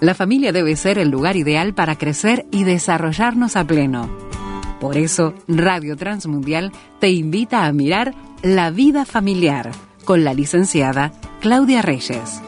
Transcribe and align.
la 0.00 0.14
familia 0.14 0.52
debe 0.52 0.76
ser 0.76 0.98
el 0.98 1.08
lugar 1.08 1.36
ideal 1.36 1.74
para 1.74 1.96
crecer 1.96 2.46
y 2.50 2.64
desarrollarnos 2.64 3.56
a 3.56 3.64
pleno. 3.64 4.08
Por 4.80 4.96
eso, 4.96 5.34
Radio 5.48 5.96
Transmundial 5.96 6.72
te 7.00 7.10
invita 7.10 7.64
a 7.64 7.72
mirar 7.72 8.14
La 8.42 8.70
vida 8.70 9.04
familiar 9.04 9.70
con 10.04 10.22
la 10.22 10.34
licenciada 10.34 11.12
Claudia 11.40 11.82
Reyes. 11.82 12.42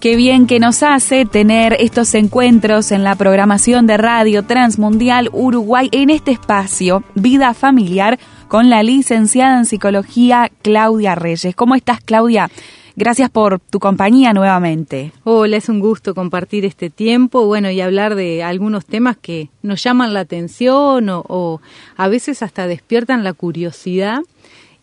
Qué 0.00 0.14
bien 0.14 0.46
que 0.46 0.60
nos 0.60 0.82
hace 0.82 1.26
tener 1.26 1.76
estos 1.80 2.14
encuentros 2.14 2.92
en 2.92 3.02
la 3.02 3.16
programación 3.16 3.86
de 3.86 3.96
Radio 3.96 4.44
Transmundial 4.44 5.30
Uruguay 5.32 5.88
en 5.90 6.10
este 6.10 6.30
espacio, 6.30 7.02
Vida 7.14 7.54
Familiar, 7.54 8.18
con 8.48 8.70
la 8.70 8.82
licenciada 8.82 9.58
en 9.58 9.64
psicología 9.64 10.50
Claudia 10.62 11.14
Reyes. 11.14 11.54
¿Cómo 11.56 11.74
estás, 11.74 12.00
Claudia? 12.00 12.50
Gracias 12.94 13.28
por 13.28 13.58
tu 13.58 13.78
compañía 13.78 14.32
nuevamente. 14.32 15.12
Hola, 15.24 15.56
es 15.58 15.68
un 15.68 15.80
gusto 15.80 16.14
compartir 16.14 16.64
este 16.64 16.88
tiempo, 16.88 17.44
bueno, 17.44 17.70
y 17.70 17.80
hablar 17.80 18.14
de 18.14 18.42
algunos 18.42 18.86
temas 18.86 19.16
que 19.18 19.50
nos 19.62 19.82
llaman 19.82 20.14
la 20.14 20.20
atención 20.20 21.08
o, 21.10 21.22
o 21.28 21.60
a 21.96 22.08
veces 22.08 22.42
hasta 22.42 22.66
despiertan 22.66 23.22
la 23.22 23.34
curiosidad 23.34 24.20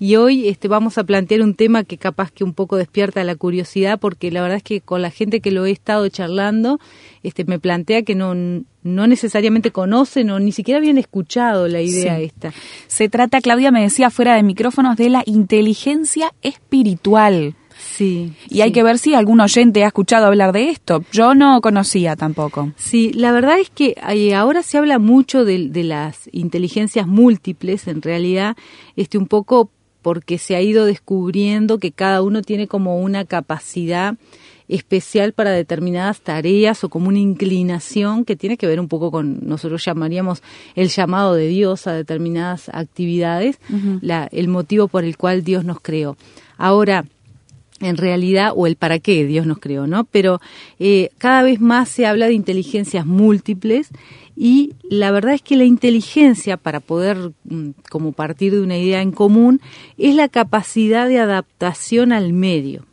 y 0.03 0.17
hoy 0.17 0.49
este, 0.49 0.67
vamos 0.67 0.97
a 0.97 1.05
plantear 1.05 1.41
un 1.43 1.53
tema 1.53 1.85
que 1.85 1.97
capaz 1.97 2.29
que 2.29 2.43
un 2.43 2.51
poco 2.53 2.75
despierta 2.75 3.23
la 3.23 3.37
curiosidad 3.37 3.97
porque 4.01 4.31
la 4.31 4.41
verdad 4.41 4.57
es 4.57 4.63
que 4.63 4.81
con 4.81 5.01
la 5.01 5.11
gente 5.11 5.39
que 5.39 5.49
lo 5.49 5.65
he 5.65 5.71
estado 5.71 6.09
charlando 6.09 6.81
este, 7.23 7.45
me 7.45 7.57
plantea 7.57 8.01
que 8.01 8.13
no, 8.13 8.35
no 8.35 9.07
necesariamente 9.07 9.71
conocen 9.71 10.29
o 10.31 10.41
ni 10.41 10.51
siquiera 10.51 10.79
habían 10.79 10.97
escuchado 10.97 11.69
la 11.69 11.79
idea 11.79 12.19
esta. 12.19 12.51
Se 12.87 13.07
trata, 13.07 13.39
Claudia 13.39 13.71
me 13.71 13.81
decía 13.81 14.09
fuera 14.09 14.35
de 14.35 14.43
micrófonos, 14.43 14.97
de 14.97 15.09
la 15.09 15.23
inteligencia 15.25 16.33
espiritual. 16.41 17.55
Sí. 17.79 18.33
Y 18.49 18.59
hay 18.59 18.73
que 18.73 18.83
ver 18.83 18.97
si 18.97 19.13
algún 19.13 19.39
oyente 19.39 19.85
ha 19.85 19.87
escuchado 19.87 20.25
hablar 20.25 20.51
de 20.51 20.69
esto. 20.69 21.05
Yo 21.13 21.33
no 21.33 21.61
conocía 21.61 22.17
tampoco. 22.17 22.73
Sí, 22.75 23.13
la 23.13 23.31
verdad 23.31 23.57
es 23.57 23.69
que 23.69 23.95
eh, 24.09 24.35
ahora 24.35 24.63
se 24.63 24.77
habla 24.77 24.99
mucho 24.99 25.45
de, 25.45 25.69
de, 25.69 25.83
las 25.83 26.29
inteligencias 26.33 27.07
múltiples, 27.07 27.87
en 27.87 28.01
realidad, 28.01 28.57
este 28.97 29.17
un 29.17 29.27
poco 29.27 29.71
porque 30.03 30.37
se 30.37 30.55
ha 30.55 30.61
ido 30.61 30.85
descubriendo 30.85 31.79
que 31.79 31.91
cada 31.91 32.21
uno 32.21 32.43
tiene 32.43 32.67
como 32.67 32.99
una 32.99 33.25
capacidad 33.25 34.15
especial 34.67 35.33
para 35.33 35.51
determinadas 35.51 36.21
tareas 36.21 36.83
o 36.83 36.89
como 36.89 37.07
una 37.07 37.19
inclinación 37.19 38.25
que 38.25 38.35
tiene 38.35 38.57
que 38.57 38.67
ver 38.67 38.79
un 38.79 38.87
poco 38.87 39.11
con, 39.11 39.39
nosotros 39.47 39.83
llamaríamos 39.83 40.43
el 40.75 40.89
llamado 40.89 41.33
de 41.33 41.47
Dios 41.47 41.87
a 41.87 41.93
determinadas 41.93 42.69
actividades, 42.69 43.57
uh 43.69 43.73
-huh. 43.73 43.99
la, 44.01 44.27
el 44.31 44.47
motivo 44.47 44.87
por 44.87 45.03
el 45.03 45.17
cual 45.17 45.43
Dios 45.43 45.65
nos 45.65 45.79
creó. 45.81 46.17
Ahora, 46.57 47.05
en 47.81 47.97
realidad, 47.97 48.53
o 48.55 48.65
el 48.65 48.75
para 48.75 48.99
qué 48.99 49.25
Dios 49.25 49.45
nos 49.45 49.59
creó, 49.59 49.87
¿no? 49.87 50.05
Pero 50.05 50.39
eh, 50.79 51.09
cada 51.17 51.43
vez 51.43 51.59
más 51.59 51.89
se 51.89 52.05
habla 52.05 52.27
de 52.27 52.33
inteligencias 52.33 53.05
múltiples 53.05 53.89
y 54.35 54.73
la 54.89 55.11
verdad 55.11 55.35
es 55.35 55.41
que 55.41 55.55
la 55.55 55.63
inteligencia, 55.63 56.57
para 56.57 56.79
poder 56.79 57.31
mm, 57.43 57.69
como 57.89 58.11
partir 58.13 58.53
de 58.53 58.61
una 58.61 58.77
idea 58.77 59.01
en 59.01 59.11
común, 59.11 59.61
es 59.97 60.15
la 60.15 60.27
capacidad 60.27 61.07
de 61.07 61.19
adaptación 61.19 62.11
al 62.11 62.33
medio. 62.33 62.85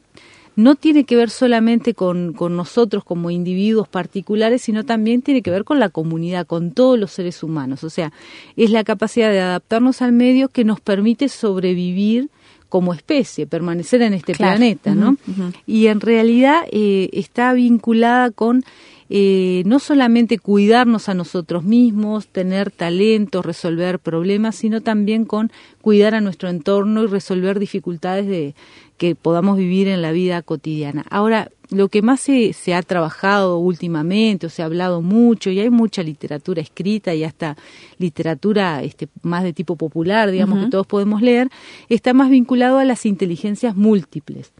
No 0.56 0.74
tiene 0.74 1.04
que 1.04 1.16
ver 1.16 1.30
solamente 1.30 1.94
con, 1.94 2.34
con 2.34 2.56
nosotros 2.56 3.04
como 3.04 3.30
individuos 3.30 3.88
particulares, 3.88 4.60
sino 4.62 4.84
también 4.84 5.22
tiene 5.22 5.40
que 5.40 5.50
ver 5.50 5.64
con 5.64 5.78
la 5.78 5.88
comunidad, 5.88 6.46
con 6.46 6.72
todos 6.72 6.98
los 6.98 7.12
seres 7.12 7.42
humanos. 7.42 7.82
O 7.84 7.88
sea, 7.88 8.12
es 8.56 8.70
la 8.70 8.84
capacidad 8.84 9.30
de 9.30 9.40
adaptarnos 9.40 10.02
al 10.02 10.12
medio 10.12 10.48
que 10.48 10.64
nos 10.64 10.80
permite 10.80 11.28
sobrevivir 11.30 12.28
como 12.68 12.94
especie, 12.94 13.46
permanecer 13.46 14.02
en 14.02 14.14
este 14.14 14.32
claro. 14.32 14.56
planeta, 14.56 14.94
¿no? 14.94 15.10
Uh 15.10 15.32
-huh. 15.32 15.54
Y 15.66 15.88
en 15.88 16.00
realidad 16.00 16.62
eh, 16.70 17.08
está 17.12 17.52
vinculada 17.52 18.30
con 18.30 18.64
eh, 19.12 19.64
no 19.66 19.80
solamente 19.80 20.38
cuidarnos 20.38 21.08
a 21.08 21.14
nosotros 21.14 21.64
mismos, 21.64 22.28
tener 22.28 22.70
talento, 22.70 23.42
resolver 23.42 23.98
problemas, 23.98 24.54
sino 24.54 24.80
también 24.80 25.24
con 25.24 25.50
cuidar 25.82 26.14
a 26.14 26.20
nuestro 26.20 26.48
entorno 26.48 27.02
y 27.02 27.06
resolver 27.08 27.58
dificultades 27.58 28.28
de, 28.28 28.54
que 28.98 29.16
podamos 29.16 29.56
vivir 29.56 29.88
en 29.88 30.00
la 30.00 30.12
vida 30.12 30.42
cotidiana. 30.42 31.04
Ahora, 31.10 31.50
lo 31.70 31.88
que 31.88 32.02
más 32.02 32.20
se, 32.20 32.52
se, 32.52 32.74
ha 32.74 32.82
trabajado 32.82 33.58
últimamente, 33.58 34.46
o 34.46 34.50
se 34.50 34.62
ha 34.62 34.66
hablado 34.66 35.02
mucho, 35.02 35.50
y 35.50 35.58
hay 35.58 35.70
mucha 35.70 36.02
literatura 36.02 36.62
escrita 36.62 37.12
y 37.14 37.24
hasta 37.24 37.56
literatura 37.98 38.82
este, 38.82 39.08
más 39.22 39.42
de 39.42 39.52
tipo 39.52 39.74
popular, 39.76 40.30
digamos, 40.30 40.58
uh 40.58 40.60
-huh. 40.60 40.64
que 40.66 40.70
todos 40.70 40.86
podemos 40.86 41.22
leer, 41.22 41.48
está 41.88 42.12
más 42.12 42.30
vinculado 42.30 42.78
a 42.78 42.84
las 42.84 43.06
inteligencias 43.06 43.74
múltiples. 43.74 44.52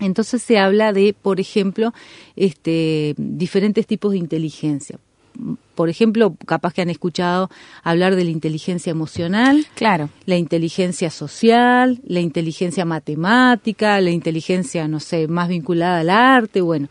Entonces 0.00 0.42
se 0.42 0.58
habla 0.58 0.92
de, 0.92 1.14
por 1.14 1.40
ejemplo, 1.40 1.92
este, 2.36 3.14
diferentes 3.16 3.86
tipos 3.86 4.12
de 4.12 4.18
inteligencia. 4.18 4.98
Por 5.80 5.88
ejemplo, 5.88 6.36
capaz 6.44 6.74
que 6.74 6.82
han 6.82 6.90
escuchado 6.90 7.48
hablar 7.82 8.14
de 8.14 8.24
la 8.24 8.28
inteligencia 8.28 8.90
emocional, 8.90 9.66
claro, 9.74 10.10
la 10.26 10.36
inteligencia 10.36 11.08
social, 11.08 12.02
la 12.06 12.20
inteligencia 12.20 12.84
matemática, 12.84 13.98
la 14.02 14.10
inteligencia, 14.10 14.86
no 14.88 15.00
sé, 15.00 15.26
más 15.26 15.48
vinculada 15.48 16.00
al 16.00 16.10
arte, 16.10 16.60
bueno. 16.60 16.88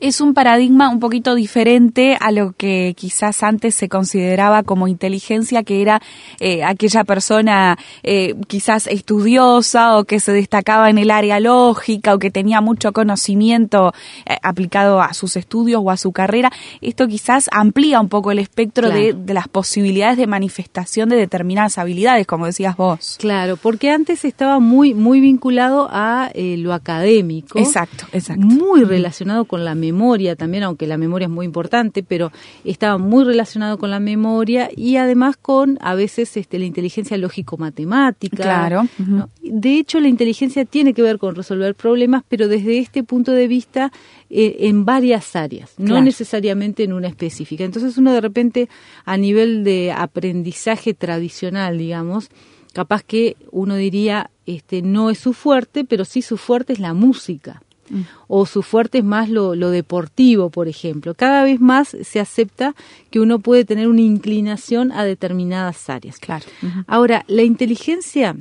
Es 0.00 0.20
un 0.20 0.34
paradigma 0.34 0.88
un 0.88 1.00
poquito 1.00 1.34
diferente 1.34 2.16
a 2.20 2.30
lo 2.30 2.52
que 2.52 2.94
quizás 2.96 3.42
antes 3.42 3.74
se 3.74 3.88
consideraba 3.88 4.62
como 4.62 4.86
inteligencia, 4.86 5.64
que 5.64 5.82
era 5.82 6.00
eh, 6.38 6.62
aquella 6.62 7.02
persona 7.02 7.76
eh, 8.04 8.36
quizás 8.46 8.86
estudiosa 8.86 9.98
o 9.98 10.04
que 10.04 10.20
se 10.20 10.30
destacaba 10.30 10.90
en 10.90 10.98
el 10.98 11.10
área 11.10 11.40
lógica 11.40 12.14
o 12.14 12.20
que 12.20 12.30
tenía 12.30 12.60
mucho 12.60 12.92
conocimiento 12.92 13.92
eh, 14.26 14.36
aplicado 14.44 15.02
a 15.02 15.12
sus 15.12 15.34
estudios 15.34 15.82
o 15.84 15.90
a 15.90 15.96
su 15.96 16.12
carrera. 16.12 16.52
Esto 16.80 17.08
quizás 17.08 17.50
amplía 17.50 18.00
un 18.00 18.08
poco 18.08 18.27
el 18.30 18.38
espectro 18.38 18.88
claro. 18.88 19.00
de, 19.00 19.12
de, 19.12 19.34
las 19.34 19.48
posibilidades 19.48 20.16
de 20.18 20.26
manifestación 20.26 21.08
de 21.08 21.16
determinadas 21.16 21.78
habilidades, 21.78 22.26
como 22.26 22.46
decías 22.46 22.76
vos. 22.76 23.16
Claro, 23.18 23.56
porque 23.56 23.90
antes 23.90 24.24
estaba 24.24 24.58
muy, 24.60 24.94
muy 24.94 25.20
vinculado 25.20 25.88
a 25.90 26.30
eh, 26.34 26.56
lo 26.58 26.72
académico. 26.72 27.58
Exacto, 27.58 28.06
exacto. 28.12 28.44
Muy 28.44 28.84
relacionado 28.84 29.44
con 29.44 29.64
la 29.64 29.74
memoria 29.74 30.36
también, 30.36 30.62
aunque 30.64 30.86
la 30.86 30.98
memoria 30.98 31.26
es 31.26 31.32
muy 31.32 31.46
importante, 31.46 32.02
pero 32.02 32.32
estaba 32.64 32.98
muy 32.98 33.24
relacionado 33.24 33.78
con 33.78 33.90
la 33.90 34.00
memoria 34.00 34.70
y 34.74 34.96
además 34.96 35.36
con 35.36 35.78
a 35.80 35.94
veces 35.94 36.36
este, 36.36 36.58
la 36.58 36.64
inteligencia 36.64 37.16
lógico-matemática. 37.16 38.42
Claro. 38.42 38.82
Uh 38.98 39.02
-huh. 39.02 39.06
¿no? 39.06 39.30
De 39.42 39.78
hecho, 39.78 40.00
la 40.00 40.08
inteligencia 40.08 40.64
tiene 40.64 40.94
que 40.94 41.02
ver 41.02 41.18
con 41.18 41.34
resolver 41.34 41.74
problemas, 41.74 42.22
pero 42.28 42.48
desde 42.48 42.78
este 42.78 43.02
punto 43.02 43.32
de 43.32 43.48
vista 43.48 43.92
en 44.30 44.84
varias 44.84 45.34
áreas, 45.36 45.72
no 45.78 46.02
necesariamente 46.02 46.84
en 46.84 46.92
una 46.92 47.08
específica. 47.08 47.64
Entonces 47.64 47.96
uno 47.96 48.12
de 48.12 48.20
repente 48.20 48.68
a 49.04 49.16
nivel 49.16 49.64
de 49.64 49.92
aprendizaje 49.92 50.94
tradicional, 50.94 51.78
digamos, 51.78 52.28
capaz 52.72 53.02
que 53.02 53.36
uno 53.50 53.76
diría, 53.76 54.30
este, 54.46 54.82
no 54.82 55.10
es 55.10 55.18
su 55.18 55.32
fuerte, 55.32 55.84
pero 55.84 56.04
sí 56.04 56.22
su 56.22 56.36
fuerte 56.36 56.74
es 56.74 56.78
la 56.78 56.94
música. 56.94 57.62
Mm. 57.90 58.02
O 58.26 58.44
su 58.44 58.62
fuerte 58.62 58.98
es 58.98 59.04
más 59.04 59.30
lo, 59.30 59.54
lo, 59.54 59.70
deportivo, 59.70 60.50
por 60.50 60.68
ejemplo. 60.68 61.14
Cada 61.14 61.42
vez 61.42 61.58
más 61.58 61.96
se 62.02 62.20
acepta 62.20 62.74
que 63.10 63.18
uno 63.18 63.38
puede 63.38 63.64
tener 63.64 63.88
una 63.88 64.02
inclinación 64.02 64.92
a 64.92 65.04
determinadas 65.04 65.88
áreas. 65.88 66.18
Claro. 66.18 66.44
Uh 66.62 66.66
-huh. 66.66 66.84
Ahora, 66.86 67.24
la 67.28 67.44
inteligencia 67.44 68.36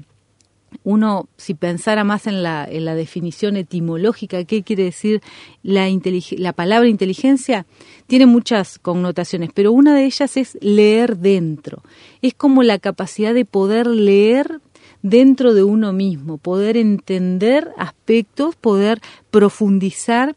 uno, 0.84 1.28
si 1.38 1.54
pensara 1.54 2.04
más 2.04 2.28
en 2.28 2.44
la, 2.44 2.68
en 2.70 2.86
la 2.86 2.96
definición 2.96 3.58
etimológica, 3.58 4.44
¿qué 4.44 4.64
quiere 4.64 4.84
decir 4.84 5.22
la, 5.64 5.88
la 6.38 6.54
palabra 6.54 6.88
inteligencia? 6.88 7.66
Tiene 8.08 8.26
muchas 8.26 8.80
connotaciones, 8.80 9.52
pero 9.54 9.72
una 9.72 9.96
de 9.96 10.06
ellas 10.06 10.38
es 10.38 10.58
leer 10.62 11.18
dentro. 11.18 11.84
Es 12.22 12.34
como 12.34 12.64
la 12.64 12.80
capacidad 12.80 13.34
de 13.34 13.46
poder 13.46 13.88
leer 13.88 14.62
dentro 15.02 15.54
de 15.54 15.64
uno 15.64 15.94
mismo, 15.94 16.38
poder 16.38 16.78
entender 16.78 17.72
aspectos, 17.78 18.56
poder 18.56 19.02
profundizar 19.32 20.36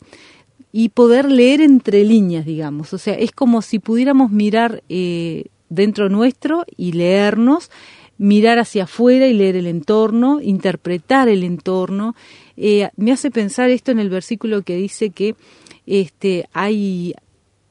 y 0.72 0.90
poder 0.90 1.30
leer 1.30 1.60
entre 1.60 2.04
líneas, 2.04 2.44
digamos. 2.44 2.92
O 2.92 2.98
sea, 2.98 3.14
es 3.14 3.32
como 3.32 3.62
si 3.62 3.78
pudiéramos 3.78 4.30
mirar 4.30 4.82
eh, 4.88 5.46
dentro 5.68 6.08
nuestro 6.08 6.64
y 6.76 6.92
leernos 6.92 7.70
mirar 8.20 8.58
hacia 8.58 8.84
afuera 8.84 9.28
y 9.28 9.32
leer 9.32 9.56
el 9.56 9.66
entorno, 9.66 10.42
interpretar 10.42 11.30
el 11.30 11.42
entorno. 11.42 12.14
Eh, 12.58 12.90
me 12.96 13.12
hace 13.12 13.30
pensar 13.30 13.70
esto 13.70 13.92
en 13.92 13.98
el 13.98 14.10
versículo 14.10 14.60
que 14.60 14.76
dice 14.76 15.08
que 15.08 15.36
este, 15.86 16.46
hay 16.52 17.14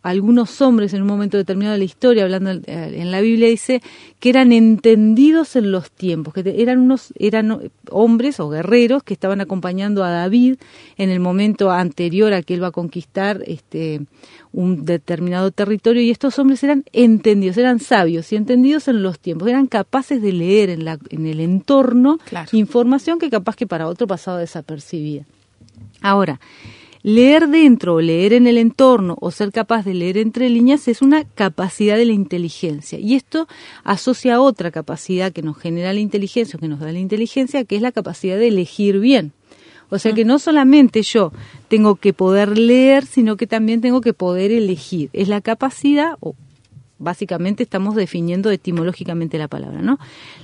algunos 0.01 0.62
hombres 0.62 0.94
en 0.94 1.01
un 1.01 1.07
momento 1.07 1.38
determinado 1.38 1.74
de 1.74 1.80
la 1.80 1.84
historia, 1.86 2.24
hablando 2.24 2.51
en 2.51 3.12
la 3.12 3.19
Biblia, 3.19 3.50
dice 3.50 3.81
que 4.19 4.30
eran 4.30 4.54
entendidos 4.54 5.57
en 5.57 5.72
los 5.72 5.92
tiempos, 5.92 6.34
que 6.34 6.56
eran 6.57 6.80
unos 6.80 7.13
eran 7.19 7.72
hombres 7.92 8.40
o 8.40 8.50
guerreros 8.50 9.04
que 9.04 9.13
estaban 9.13 9.42
acompañando 9.42 10.04
a 10.04 10.10
David 10.10 10.56
en 10.98 11.10
el 11.10 11.19
momento 11.19 11.72
anterior 11.72 12.34
a 12.34 12.44
que 12.44 12.54
él 12.54 12.63
va 12.63 12.68
a 12.68 12.72
conquistar 12.72 13.44
este 13.46 14.01
un 14.51 14.86
determinado 14.86 15.51
territorio 15.51 16.01
y 16.01 16.10
estos 16.10 16.40
hombres 16.40 16.63
eran 16.63 16.84
entendidos, 16.92 17.57
eran 17.57 17.80
sabios 17.80 18.31
y 18.31 18.36
entendidos 18.36 18.88
en 18.88 19.04
los 19.04 19.19
tiempos, 19.19 19.48
eran 19.48 19.68
capaces 19.68 20.22
de 20.22 20.34
leer 20.34 20.69
en, 20.69 20.86
la, 20.86 20.98
en 21.10 21.28
el 21.28 21.40
entorno 21.40 22.18
claro. 22.25 22.50
información 22.54 23.19
que 23.19 23.30
capaz 23.30 23.56
que 23.56 23.68
para 23.68 23.88
otro 23.88 24.07
pasaba 24.07 24.40
desapercibida. 24.40 25.25
Ahora, 26.01 26.40
leer 27.01 27.48
dentro 27.48 28.01
leer 28.01 28.34
en 28.34 28.48
el 28.48 28.57
entorno 28.57 29.18
o 29.22 29.31
ser 29.31 29.51
capaz 29.51 29.86
de 29.86 29.94
leer 29.94 30.18
entre 30.18 30.50
líneas 30.50 30.88
es 30.88 31.01
una 31.01 31.24
capacidad 31.24 31.98
de 31.98 32.06
la 32.06 32.13
inteligencia. 32.13 33.00
Y 33.00 33.16
esto 33.16 33.48
asocia 33.84 34.36
a 34.36 34.42
otra 34.42 34.72
capacidad 34.72 35.31
que 35.31 35.42
nos 35.42 35.57
genera 35.57 35.94
la 35.94 36.00
inteligencia 36.00 36.57
o 36.57 36.60
que 36.60 36.68
nos 36.68 36.80
da 36.80 36.92
la 36.92 37.00
inteligencia, 37.00 37.63
que 37.63 37.75
es 37.75 37.81
la 37.81 37.92
capacidad 37.92 38.38
de 38.38 38.48
elegir 38.48 39.00
bien. 39.00 39.31
O 39.90 39.98
sea 39.98 40.13
que 40.13 40.24
no 40.24 40.38
solamente 40.38 41.01
yo 41.01 41.31
tengo 41.68 41.96
que 41.96 42.13
poder 42.13 42.57
leer, 42.57 43.06
sino 43.06 43.38
que 43.38 43.48
también 43.48 43.81
tengo 43.81 44.01
que 44.01 44.13
poder 44.13 44.51
elegir. 44.51 45.10
Es 45.13 45.28
la 45.28 45.42
capacidad, 45.42 46.16
o 46.19 46.36
básicamente 47.00 47.63
estamos 47.63 47.96
definiendo 47.96 48.51
etimológicamente 48.51 49.38
la 49.38 49.48
palabra, 49.48 49.81
¿no? 49.81 49.98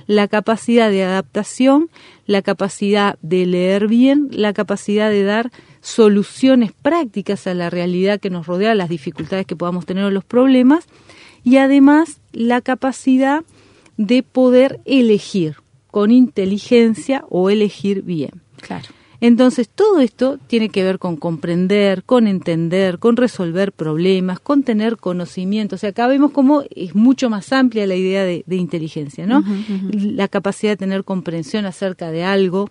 La 0.06 0.26
capacidad 0.26 0.90
de 0.90 1.04
adaptación, 1.04 1.90
la 2.26 2.42
capacidad 2.42 3.18
de 3.22 3.46
leer 3.46 3.86
bien, 3.86 4.28
la 4.32 4.52
capacidad 4.52 5.10
de 5.10 5.22
dar 5.22 5.52
soluciones 5.80 6.72
prácticas 6.72 7.46
a 7.46 7.54
la 7.54 7.70
realidad 7.70 8.18
que 8.18 8.30
nos 8.30 8.46
rodea, 8.46 8.74
las 8.74 8.88
dificultades 8.88 9.46
que 9.46 9.54
podamos 9.54 9.86
tener 9.86 10.04
o 10.04 10.10
los 10.10 10.24
problemas, 10.24 10.86
y 11.44 11.58
además 11.58 12.20
la 12.32 12.60
capacidad 12.60 13.44
de 13.96 14.22
poder 14.24 14.80
elegir 14.84 15.56
con 15.86 16.10
inteligencia 16.10 17.24
o 17.28 17.50
elegir 17.50 18.02
bien. 18.02 18.42
Claro. 18.60 18.88
Entonces, 19.20 19.68
todo 19.68 20.00
esto 20.00 20.38
tiene 20.46 20.68
que 20.68 20.82
ver 20.82 20.98
con 20.98 21.16
comprender, 21.16 22.04
con 22.04 22.26
entender, 22.26 22.98
con 22.98 23.16
resolver 23.16 23.72
problemas, 23.72 24.40
con 24.40 24.62
tener 24.62 24.96
conocimiento. 24.96 25.76
O 25.76 25.78
sea, 25.78 25.90
acá 25.90 26.06
vemos 26.06 26.32
cómo 26.32 26.62
es 26.74 26.94
mucho 26.94 27.30
más 27.30 27.52
amplia 27.52 27.86
la 27.86 27.94
idea 27.94 28.24
de, 28.24 28.44
inteligencia, 28.48 29.26
¿no? 29.26 29.44
La 29.92 30.28
capacidad 30.28 30.72
de 30.72 30.76
tener 30.76 31.04
comprensión 31.04 31.66
acerca 31.66 32.10
de 32.10 32.24
algo, 32.24 32.70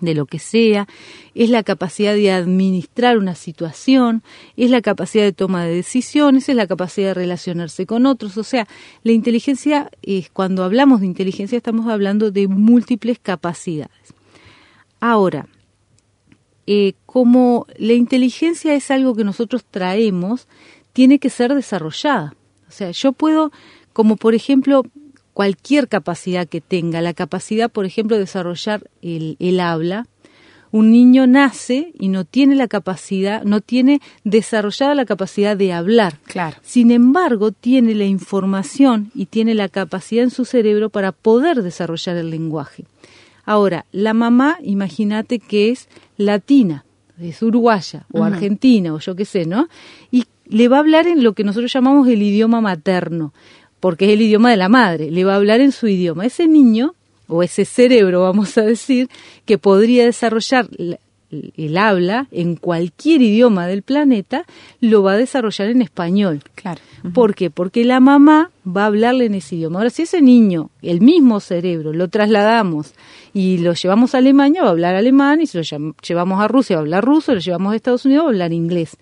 de 0.00 0.14
lo 0.14 0.26
que 0.26 0.38
sea, 0.38 0.88
es 1.34 1.50
la 1.50 1.62
capacidad 1.62 2.14
de 2.14 2.30
administrar 2.30 3.18
una 3.18 3.34
situación, 3.34 4.22
es 4.56 4.70
la 4.70 4.80
capacidad 4.80 5.24
de 5.24 5.32
toma 5.32 5.64
de 5.64 5.74
decisiones, 5.74 6.48
es 6.48 6.56
la 6.56 6.66
capacidad 6.66 7.08
de 7.08 7.14
relacionarse 7.14 7.86
con 7.86 8.06
otros. 8.06 8.36
O 8.36 8.44
sea, 8.44 8.66
la 9.02 9.12
inteligencia, 9.12 9.90
es, 10.02 10.30
cuando 10.30 10.64
hablamos 10.64 11.00
de 11.00 11.06
inteligencia 11.06 11.56
estamos 11.56 11.88
hablando 11.88 12.30
de 12.30 12.48
múltiples 12.48 13.18
capacidades. 13.18 14.14
Ahora, 15.00 15.46
eh, 16.66 16.94
como 17.06 17.66
la 17.76 17.94
inteligencia 17.94 18.74
es 18.74 18.90
algo 18.90 19.14
que 19.14 19.24
nosotros 19.24 19.64
traemos, 19.70 20.48
tiene 20.92 21.18
que 21.18 21.30
ser 21.30 21.54
desarrollada. 21.54 22.34
O 22.68 22.72
sea, 22.72 22.90
yo 22.90 23.12
puedo, 23.12 23.50
como 23.92 24.16
por 24.16 24.34
ejemplo, 24.34 24.82
cualquier 25.32 25.88
capacidad 25.88 26.46
que 26.46 26.60
tenga, 26.60 27.00
la 27.00 27.14
capacidad, 27.14 27.70
por 27.70 27.86
ejemplo, 27.86 28.16
de 28.16 28.22
desarrollar 28.22 28.88
el, 29.02 29.36
el 29.38 29.60
habla, 29.60 30.06
un 30.72 30.92
niño 30.92 31.26
nace 31.26 31.92
y 31.98 32.08
no 32.08 32.24
tiene 32.24 32.54
la 32.54 32.68
capacidad, 32.68 33.42
no 33.42 33.60
tiene 33.60 34.00
desarrollada 34.24 34.94
la 34.94 35.04
capacidad 35.04 35.56
de 35.56 35.72
hablar. 35.72 36.18
Claro. 36.24 36.58
Sin 36.62 36.90
embargo, 36.90 37.50
tiene 37.50 37.94
la 37.94 38.04
información 38.04 39.10
y 39.14 39.26
tiene 39.26 39.54
la 39.54 39.68
capacidad 39.68 40.24
en 40.24 40.30
su 40.30 40.44
cerebro 40.44 40.90
para 40.90 41.12
poder 41.12 41.62
desarrollar 41.62 42.16
el 42.16 42.30
lenguaje. 42.30 42.84
Ahora, 43.44 43.84
la 43.90 44.14
mamá, 44.14 44.58
imagínate 44.62 45.40
que 45.40 45.70
es 45.70 45.88
latina, 46.20 46.84
es 47.18 47.42
uruguaya 47.42 48.06
o 48.12 48.24
argentina 48.24 48.94
o 48.94 48.98
yo 48.98 49.14
qué 49.14 49.24
sé, 49.24 49.44
¿no? 49.46 49.68
Y 50.10 50.24
le 50.46 50.68
va 50.68 50.76
a 50.76 50.80
hablar 50.80 51.06
en 51.06 51.22
lo 51.22 51.32
que 51.32 51.44
nosotros 51.44 51.72
llamamos 51.72 52.08
el 52.08 52.22
idioma 52.22 52.60
materno, 52.60 53.32
porque 53.78 54.06
es 54.06 54.12
el 54.12 54.22
idioma 54.22 54.50
de 54.50 54.56
la 54.56 54.68
madre, 54.68 55.10
le 55.10 55.24
va 55.24 55.34
a 55.34 55.36
hablar 55.36 55.60
en 55.60 55.72
su 55.72 55.86
idioma. 55.86 56.26
Ese 56.26 56.46
niño, 56.46 56.94
o 57.26 57.42
ese 57.42 57.64
cerebro, 57.64 58.22
vamos 58.22 58.58
a 58.58 58.62
decir, 58.62 59.08
que 59.44 59.58
podría 59.58 60.04
desarrollar 60.04 60.68
el 61.30 61.76
habla 61.76 62.26
en 62.30 62.56
cualquier 62.56 63.22
idioma 63.22 63.66
del 63.66 63.82
planeta, 63.82 64.44
lo 64.80 65.02
va 65.02 65.12
a 65.12 65.16
desarrollar 65.16 65.68
en 65.68 65.82
español. 65.82 66.42
Claro. 66.54 66.80
¿Por 67.14 67.34
qué? 67.34 67.50
Porque 67.50 67.84
la 67.84 68.00
mamá 68.00 68.50
va 68.66 68.82
a 68.82 68.86
hablarle 68.86 69.26
en 69.26 69.34
ese 69.34 69.56
idioma. 69.56 69.78
Ahora, 69.78 69.90
si 69.90 70.02
ese 70.02 70.20
niño, 70.20 70.70
el 70.82 71.00
mismo 71.00 71.40
cerebro, 71.40 71.92
lo 71.92 72.08
trasladamos 72.08 72.94
y 73.32 73.58
lo 73.58 73.74
llevamos 73.74 74.14
a 74.14 74.18
Alemania, 74.18 74.62
va 74.62 74.68
a 74.68 74.72
hablar 74.72 74.94
alemán, 74.96 75.40
y 75.40 75.46
si 75.46 75.56
lo 75.58 75.64
llevamos 76.02 76.40
a 76.40 76.48
Rusia, 76.48 76.76
va 76.76 76.80
a 76.80 76.82
hablar 76.82 77.04
ruso, 77.04 77.32
lo 77.32 77.40
llevamos 77.40 77.72
a 77.72 77.76
Estados 77.76 78.04
Unidos, 78.04 78.24
va 78.24 78.28
a 78.28 78.32
hablar 78.32 78.52
inglés. 78.52 78.96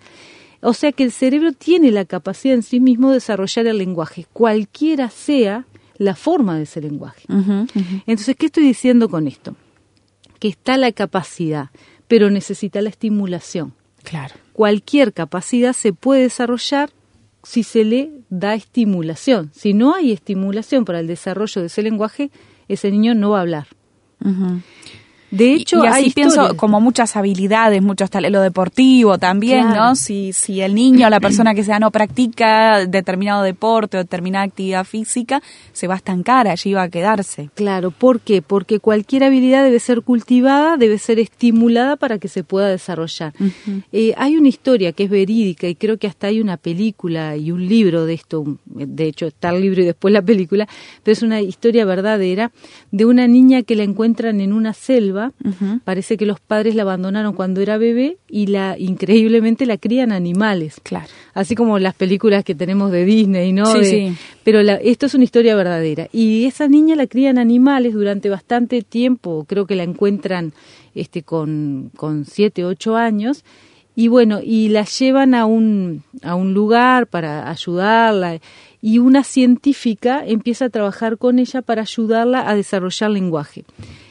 O 0.61 0.73
sea 0.73 0.91
que 0.91 1.03
el 1.03 1.11
cerebro 1.11 1.53
tiene 1.53 1.91
la 1.91 2.05
capacidad 2.05 2.53
en 2.53 2.63
sí 2.63 2.79
mismo 2.79 3.09
de 3.09 3.15
desarrollar 3.15 3.67
el 3.67 3.77
lenguaje, 3.77 4.25
cualquiera 4.33 5.09
sea 5.09 5.65
la 5.97 6.15
forma 6.15 6.57
de 6.57 6.63
ese 6.63 6.81
lenguaje. 6.81 7.25
Entonces, 7.27 8.35
¿qué 8.37 8.47
estoy 8.47 8.63
diciendo 8.63 9.09
con 9.09 9.27
esto? 9.27 9.55
Que 10.39 10.47
está 10.47 10.77
la 10.77 10.91
capacidad, 10.91 11.69
pero 12.09 12.29
necesita 12.29 12.81
la 12.81 12.89
estimulación. 12.89 13.73
Claro. 14.03 14.35
Cualquier 14.51 15.13
capacidad 15.13 15.73
se 15.73 15.93
puede 15.93 16.23
desarrollar 16.23 16.89
si 17.43 17.63
se 17.63 17.85
le 17.85 18.09
da 18.29 18.55
estimulación. 18.55 19.51
Si 19.53 19.73
no 19.73 19.95
hay 19.95 20.11
estimulación 20.11 20.83
para 20.83 20.99
el 20.99 21.07
desarrollo 21.07 21.61
de 21.61 21.67
ese 21.67 21.83
lenguaje, 21.83 22.31
ese 22.67 22.91
niño 22.91 23.13
no 23.13 23.29
va 23.29 23.37
a 23.37 23.41
hablar. 23.41 23.67
De 25.31 25.53
hecho, 25.53 25.83
y, 25.83 25.87
así 25.87 26.09
pienso 26.09 26.55
como 26.57 26.81
muchas 26.81 27.15
habilidades, 27.15 27.81
muchos 27.81 28.09
lo 28.29 28.41
deportivo 28.41 29.17
también, 29.17 29.69
¿no? 29.69 29.95
Si, 29.95 30.33
si 30.33 30.61
el 30.61 30.73
niño 30.73 31.07
o 31.07 31.09
la 31.09 31.19
persona 31.19 31.53
que 31.53 31.63
sea 31.63 31.79
no 31.79 31.91
practica 31.91 32.85
determinado 32.85 33.43
deporte 33.43 33.97
o 33.97 33.99
determinada 33.99 34.45
actividad 34.45 34.83
física, 34.85 35.41
se 35.71 35.87
va 35.87 35.93
a 35.93 35.97
estancar, 35.97 36.47
allí 36.47 36.73
va 36.73 36.83
a 36.83 36.89
quedarse. 36.89 37.49
Claro, 37.53 37.91
¿por 37.91 38.21
qué? 38.21 38.41
Porque 38.41 38.79
cualquier 38.79 39.23
habilidad 39.23 39.63
debe 39.63 39.79
ser 39.79 40.01
cultivada, 40.01 40.77
debe 40.77 40.97
ser 40.97 41.19
estimulada 41.19 41.95
para 41.95 42.17
que 42.17 42.27
se 42.27 42.43
pueda 42.43 42.67
desarrollar. 42.67 43.33
Eh, 43.91 44.13
hay 44.17 44.35
una 44.35 44.47
historia 44.47 44.91
que 44.93 45.03
es 45.03 45.09
verídica 45.09 45.67
y 45.67 45.75
creo 45.75 45.97
que 45.97 46.07
hasta 46.07 46.27
hay 46.27 46.41
una 46.41 46.57
película 46.57 47.35
y 47.37 47.51
un 47.51 47.67
libro 47.67 48.05
de 48.05 48.13
esto, 48.13 48.57
de 48.65 49.05
hecho 49.05 49.27
está 49.27 49.49
el 49.49 49.61
libro 49.61 49.81
y 49.81 49.85
después 49.85 50.11
la 50.13 50.21
película, 50.21 50.67
pero 51.03 51.13
es 51.13 51.21
una 51.21 51.41
historia 51.41 51.85
verdadera 51.85 52.51
de 52.91 53.05
una 53.05 53.27
niña 53.27 53.63
que 53.63 53.75
la 53.75 53.83
encuentran 53.83 54.41
en 54.41 54.53
una 54.53 54.73
selva 54.73 55.18
Parece 55.83 56.17
que 56.17 56.25
los 56.25 56.39
padres 56.39 56.75
la 56.75 56.83
abandonaron 56.83 57.33
cuando 57.33 57.61
era 57.61 57.77
bebé 57.77 58.17
y 58.29 58.47
la 58.47 58.77
increíblemente 58.77 59.65
la 59.65 59.77
crían 59.77 60.11
animales. 60.11 60.79
Claro. 60.81 61.07
Así 61.33 61.55
como 61.55 61.79
las 61.79 61.95
películas 61.95 62.43
que 62.43 62.55
tenemos 62.55 62.91
de 62.91 63.05
Disney, 63.05 63.53
¿no? 63.53 63.65
Sí, 63.65 63.85
sí. 63.85 64.13
Pero 64.43 64.59
esto 64.59 65.05
es 65.05 65.13
una 65.13 65.23
historia 65.23 65.55
verdadera. 65.55 66.07
Y 66.11 66.45
esa 66.45 66.67
niña 66.67 66.95
la 66.95 67.07
crían 67.07 67.37
animales 67.37 67.93
durante 67.93 68.29
bastante 68.29 68.81
tiempo. 68.81 69.45
Creo 69.47 69.65
que 69.65 69.75
la 69.75 69.83
encuentran 69.83 70.53
este, 70.95 71.23
con, 71.23 71.91
con 71.95 72.25
siete, 72.25 72.65
ocho 72.65 72.95
años 72.95 73.43
y 73.99 74.07
bueno, 74.07 74.39
y 74.41 74.69
la 74.69 74.85
llevan 74.85 75.35
a 75.35 75.45
un, 75.45 76.03
a 76.23 76.35
un 76.35 76.53
lugar 76.53 77.07
para 77.07 77.49
ayudarla 77.49 78.39
y 78.81 78.99
una 78.99 79.25
científica 79.25 80.23
empieza 80.25 80.65
a 80.65 80.69
trabajar 80.69 81.17
con 81.17 81.37
ella 81.37 81.61
para 81.61 81.81
ayudarla 81.81 82.49
a 82.49 82.55
desarrollar 82.55 83.11
lenguaje. 83.11 83.65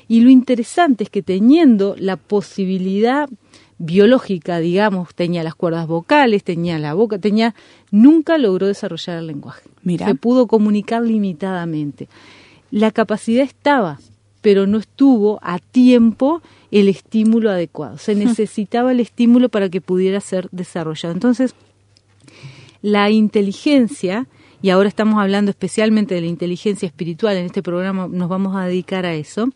Y 0.08 0.20
lo 0.20 0.30
interesante 0.30 1.04
es 1.04 1.10
que 1.10 1.22
teniendo 1.22 1.94
la 1.98 2.16
posibilidad 2.16 3.28
biológica, 3.78 4.58
digamos, 4.58 5.14
tenía 5.14 5.42
las 5.42 5.54
cuerdas 5.54 5.86
vocales, 5.86 6.42
tenía 6.42 6.78
la 6.78 6.94
boca, 6.94 7.18
tenía, 7.18 7.54
nunca 7.90 8.38
logró 8.38 8.66
desarrollar 8.66 9.18
el 9.18 9.28
lenguaje. 9.28 9.68
Mira. 9.82 10.06
Se 10.06 10.14
pudo 10.14 10.46
comunicar 10.46 11.02
limitadamente. 11.02 12.08
La 12.70 12.90
capacidad 12.90 13.44
estaba, 13.44 14.00
pero 14.40 14.66
no 14.66 14.78
estuvo 14.78 15.38
a 15.42 15.58
tiempo 15.58 16.42
el 16.70 16.88
estímulo 16.88 17.50
adecuado. 17.50 17.98
Se 17.98 18.14
necesitaba 18.14 18.92
el 18.92 19.00
estímulo 19.00 19.48
para 19.48 19.68
que 19.68 19.80
pudiera 19.80 20.20
ser 20.20 20.48
desarrollado. 20.50 21.14
Entonces, 21.14 21.54
la 22.82 23.10
inteligencia, 23.10 24.26
y 24.60 24.70
ahora 24.70 24.88
estamos 24.88 25.20
hablando 25.20 25.50
especialmente 25.50 26.14
de 26.14 26.20
la 26.20 26.26
inteligencia 26.26 26.86
espiritual, 26.86 27.36
en 27.36 27.46
este 27.46 27.62
programa 27.62 28.08
nos 28.08 28.28
vamos 28.28 28.56
a 28.56 28.64
dedicar 28.64 29.06
a 29.06 29.14
eso, 29.14 29.48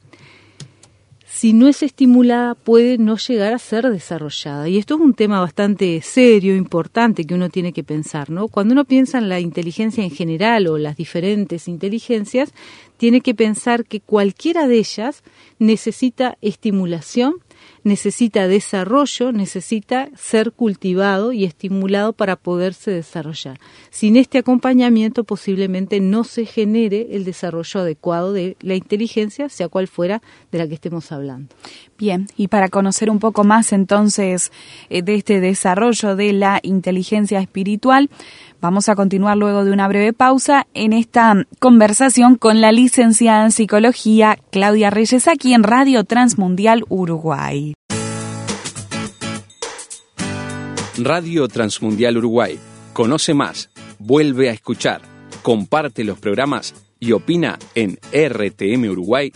si 1.34 1.54
no 1.54 1.66
es 1.66 1.82
estimulada 1.82 2.54
puede 2.54 2.98
no 2.98 3.16
llegar 3.16 3.54
a 3.54 3.58
ser 3.58 3.90
desarrollada. 3.90 4.68
Y 4.68 4.76
esto 4.76 4.96
es 4.96 5.00
un 5.00 5.14
tema 5.14 5.40
bastante 5.40 6.00
serio, 6.02 6.54
importante 6.54 7.24
que 7.24 7.34
uno 7.34 7.48
tiene 7.48 7.72
que 7.72 7.82
pensar, 7.82 8.28
¿no? 8.28 8.48
Cuando 8.48 8.72
uno 8.72 8.84
piensa 8.84 9.16
en 9.16 9.30
la 9.30 9.40
inteligencia 9.40 10.04
en 10.04 10.10
general 10.10 10.66
o 10.66 10.76
las 10.76 10.96
diferentes 10.96 11.68
inteligencias, 11.68 12.52
tiene 12.98 13.22
que 13.22 13.34
pensar 13.34 13.86
que 13.86 14.00
cualquiera 14.00 14.68
de 14.68 14.78
ellas 14.78 15.24
necesita 15.58 16.36
estimulación 16.42 17.36
necesita 17.84 18.48
desarrollo, 18.48 19.32
necesita 19.32 20.08
ser 20.16 20.52
cultivado 20.52 21.32
y 21.32 21.44
estimulado 21.44 22.12
para 22.12 22.36
poderse 22.36 22.90
desarrollar. 22.90 23.58
Sin 23.90 24.16
este 24.16 24.38
acompañamiento 24.38 25.24
posiblemente 25.24 26.00
no 26.00 26.24
se 26.24 26.46
genere 26.46 27.08
el 27.12 27.24
desarrollo 27.24 27.80
adecuado 27.80 28.32
de 28.32 28.56
la 28.60 28.74
inteligencia, 28.74 29.48
sea 29.48 29.68
cual 29.68 29.88
fuera 29.88 30.22
de 30.50 30.58
la 30.58 30.68
que 30.68 30.74
estemos 30.74 31.12
hablando. 31.12 31.54
Bien, 31.98 32.26
y 32.36 32.48
para 32.48 32.68
conocer 32.68 33.10
un 33.10 33.18
poco 33.18 33.44
más 33.44 33.72
entonces 33.72 34.52
eh, 34.90 35.02
de 35.02 35.14
este 35.14 35.40
desarrollo 35.40 36.16
de 36.16 36.32
la 36.32 36.60
inteligencia 36.62 37.40
espiritual, 37.40 38.10
Vamos 38.62 38.88
a 38.88 38.94
continuar 38.94 39.36
luego 39.36 39.64
de 39.64 39.72
una 39.72 39.88
breve 39.88 40.12
pausa 40.12 40.68
en 40.72 40.92
esta 40.92 41.34
conversación 41.58 42.36
con 42.36 42.60
la 42.60 42.70
licenciada 42.70 43.46
en 43.46 43.50
psicología 43.50 44.38
Claudia 44.52 44.88
Reyes 44.88 45.26
aquí 45.26 45.52
en 45.52 45.64
Radio 45.64 46.04
Transmundial 46.04 46.84
Uruguay. 46.88 47.71
Radio 50.98 51.48
Transmundial 51.48 52.18
Uruguay. 52.18 52.58
Conoce 52.92 53.32
más, 53.34 53.70
vuelve 53.98 54.50
a 54.50 54.52
escuchar, 54.52 55.00
comparte 55.42 56.04
los 56.04 56.18
programas 56.18 56.74
y 57.00 57.12
opina 57.12 57.58
en 57.74 57.98
rtmuruguay.org. 58.12 59.32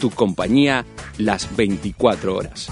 Tu 0.00 0.10
compañía 0.10 0.84
las 1.18 1.56
24 1.56 2.36
horas. 2.36 2.68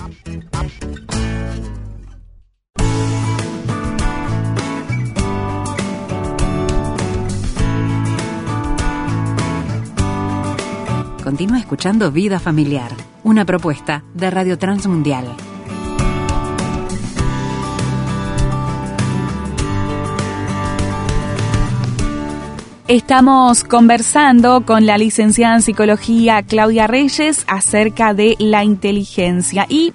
Continúa 11.25 11.59
escuchando 11.61 12.11
Vida 12.11 12.41
Familiar, 12.41 12.91
una 13.23 13.45
propuesta 13.45 14.05
de 14.15 14.31
Radio 14.31 14.59
Transmundial. 14.59 15.37
Estamos 22.91 23.63
conversando 23.63 24.67
con 24.67 24.85
la 24.85 24.99
licenciada 24.99 25.55
en 25.55 25.63
psicología 25.63 26.43
Claudia 26.43 26.89
Reyes 26.89 27.45
acerca 27.47 28.15
de 28.15 28.35
la 28.41 28.65
inteligencia 28.65 29.65
y 29.69 29.93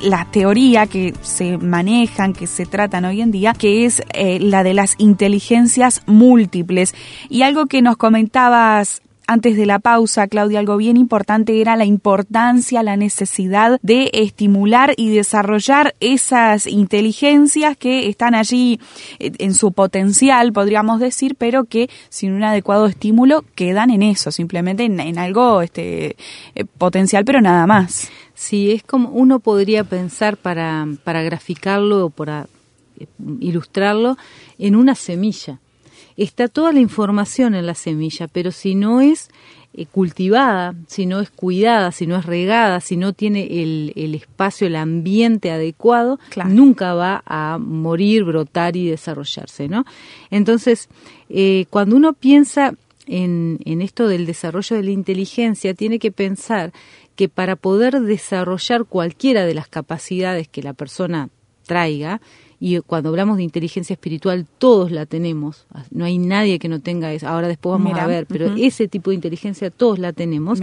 la 0.00 0.28
teoría 0.30 0.86
que 0.86 1.12
se 1.22 1.58
manejan, 1.58 2.34
que 2.34 2.46
se 2.46 2.64
tratan 2.64 3.04
hoy 3.04 3.20
en 3.20 3.32
día, 3.32 3.52
que 3.52 3.84
es 3.84 4.00
eh, 4.14 4.38
la 4.38 4.62
de 4.62 4.74
las 4.74 4.94
inteligencias 4.98 6.02
múltiples. 6.06 6.94
Y 7.28 7.42
algo 7.42 7.66
que 7.66 7.82
nos 7.82 7.96
comentabas 7.96 9.02
antes 9.26 9.56
de 9.56 9.66
la 9.66 9.78
pausa, 9.78 10.28
Claudia, 10.28 10.60
algo 10.60 10.76
bien 10.76 10.96
importante 10.96 11.60
era 11.60 11.76
la 11.76 11.84
importancia, 11.84 12.82
la 12.82 12.96
necesidad 12.96 13.78
de 13.82 14.10
estimular 14.12 14.94
y 14.96 15.10
desarrollar 15.10 15.94
esas 16.00 16.66
inteligencias 16.66 17.76
que 17.76 18.08
están 18.08 18.34
allí 18.34 18.80
eh, 19.18 19.32
en 19.38 19.54
su 19.54 19.72
potencial, 19.72 20.52
podríamos 20.52 21.00
decir, 21.00 21.34
pero 21.36 21.64
que 21.64 21.90
sin 22.08 22.32
un 22.32 22.44
adecuado 22.44 22.86
estímulo 22.86 23.44
quedan 23.54 23.90
en 23.90 24.02
eso, 24.02 24.30
simplemente 24.30 24.84
en, 24.84 25.18
algo 25.18 25.62
este, 25.62 26.16
eh, 26.54 26.64
potencial, 26.78 27.24
pero 27.24 27.40
nada 27.40 27.66
más. 27.66 28.08
Sí, 28.34 28.70
es 28.70 28.82
como 28.82 29.08
uno 29.10 29.40
podría 29.40 29.82
pensar 29.84 30.36
para, 30.36 30.86
para 31.04 31.22
graficarlo 31.22 32.06
o 32.06 32.10
para 32.10 32.46
eh, 33.00 33.06
ilustrarlo 33.40 34.16
en 34.58 34.76
una 34.76 34.94
semilla 34.94 35.58
está 36.16 36.48
toda 36.48 36.72
la 36.72 36.80
información 36.80 37.54
en 37.54 37.66
la 37.66 37.74
semilla, 37.74 38.28
pero 38.28 38.50
si 38.50 38.74
no 38.74 39.00
es 39.00 39.28
eh, 39.74 39.86
cultivada, 39.86 40.74
si 40.86 41.04
no 41.04 41.20
es 41.20 41.30
cuidada, 41.30 41.92
si 41.92 42.06
no 42.06 42.16
es 42.16 42.24
regada, 42.24 42.80
si 42.80 42.96
no 42.96 43.12
tiene 43.12 43.62
el, 43.62 43.92
el 43.94 44.14
espacio, 44.14 44.66
el 44.66 44.76
ambiente 44.76 45.50
adecuado, 45.50 46.18
nunca 46.46 46.94
va 46.94 47.22
a 47.26 47.58
morir, 47.58 48.24
brotar 48.24 48.76
y 48.76 48.88
desarrollarse, 48.88 49.68
¿no? 49.68 49.84
Entonces, 50.30 50.88
eh, 51.28 51.66
cuando 51.68 51.96
uno 51.96 52.14
piensa 52.14 52.74
en, 53.06 53.58
en 53.66 53.82
esto 53.82 54.08
del 54.08 54.24
desarrollo 54.24 54.76
de 54.76 54.82
la 54.82 54.90
inteligencia, 54.90 55.74
tiene 55.74 55.98
que 55.98 56.10
pensar 56.10 56.72
que 57.14 57.28
para 57.28 57.56
poder 57.56 58.00
desarrollar 58.00 58.84
cualquiera 58.84 59.44
de 59.44 59.54
las 59.54 59.68
capacidades 59.68 60.48
que 60.48 60.62
la 60.62 60.72
persona 60.72 61.28
traiga, 61.66 62.20
y 62.58 62.78
cuando 62.80 63.10
hablamos 63.10 63.36
de 63.36 63.42
inteligencia 63.42 63.94
espiritual 63.94 64.46
todos 64.58 64.90
la 64.90 65.06
tenemos, 65.06 65.66
no 65.90 66.04
hay 66.04 66.18
nadie 66.18 66.58
que 66.58 66.68
no 66.68 66.80
tenga 66.80 67.12
eso, 67.12 67.28
ahora 67.28 67.48
después 67.48 67.72
vamos 67.72 67.98
a 67.98 68.06
ver, 68.06 68.26
pero 68.26 68.54
ese 68.56 68.88
tipo 68.88 69.10
de 69.10 69.16
inteligencia 69.16 69.70
todos 69.70 69.98
la 69.98 70.12
tenemos. 70.12 70.60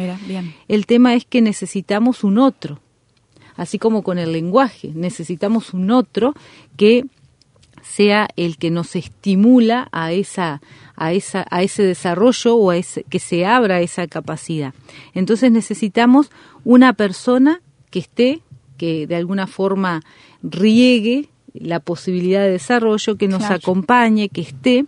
El 0.68 0.86
tema 0.86 1.14
es 1.14 1.26
que 1.26 1.42
necesitamos 1.42 2.24
un 2.24 2.40
otro, 2.40 2.80
así 3.56 3.78
como 3.78 4.04
con 4.04 4.18
el 4.18 4.32
lenguaje, 4.32 4.92
necesitamos 4.96 5.74
un 5.74 5.92
otro 5.92 6.34
que 6.78 7.06
sea 7.84 8.30
el 8.38 8.58
que 8.58 8.72
nos 8.72 8.96
estimula 8.96 9.90
a 9.92 10.14
esa 10.14 10.62
a 10.96 11.12
esa 11.12 11.46
a 11.50 11.64
ese 11.64 11.84
desarrollo 11.84 12.56
o 12.56 12.70
a 12.70 12.78
ese, 12.78 13.04
que 13.04 13.20
se 13.20 13.46
abra 13.46 13.82
esa 13.82 14.08
capacidad. 14.08 14.74
Entonces 15.14 15.52
necesitamos 15.52 16.32
una 16.64 16.94
persona 16.94 17.62
que 17.90 18.00
esté 18.00 18.42
que 18.78 19.06
de 19.06 19.16
alguna 19.16 19.48
forma 19.48 20.02
riegue 20.42 21.30
la 21.54 21.80
posibilidad 21.80 22.42
de 22.42 22.52
desarrollo, 22.52 23.16
que 23.16 23.28
nos 23.28 23.44
acompañe, 23.44 24.30
que 24.30 24.42
esté. 24.42 24.86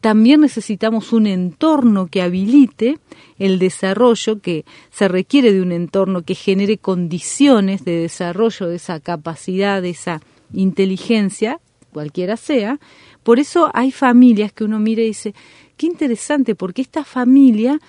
También 0.00 0.40
necesitamos 0.40 1.12
un 1.12 1.26
entorno 1.26 2.06
que 2.06 2.22
habilite 2.22 2.98
el 3.38 3.58
desarrollo, 3.58 4.40
que 4.40 4.64
se 4.90 5.08
requiere 5.08 5.52
de 5.52 5.62
un 5.62 5.72
entorno 5.72 6.22
que 6.22 6.34
genere 6.34 6.78
condiciones 6.78 7.84
de 7.84 8.00
desarrollo 8.00 8.68
de 8.68 8.76
esa 8.76 9.00
capacidad, 9.00 9.82
de 9.82 9.90
esa 9.90 10.20
inteligencia, 10.52 11.60
cualquiera 11.92 12.36
sea. 12.36 12.78
Por 13.22 13.38
eso 13.38 13.70
hay 13.74 13.90
familias 13.90 14.52
que 14.52 14.64
uno 14.64 14.78
mira 14.78 15.02
y 15.02 15.08
dice, 15.08 15.34
qué 15.76 15.86
interesante, 15.86 16.54
porque 16.54 16.82
esta 16.82 17.04
familia 17.04 17.80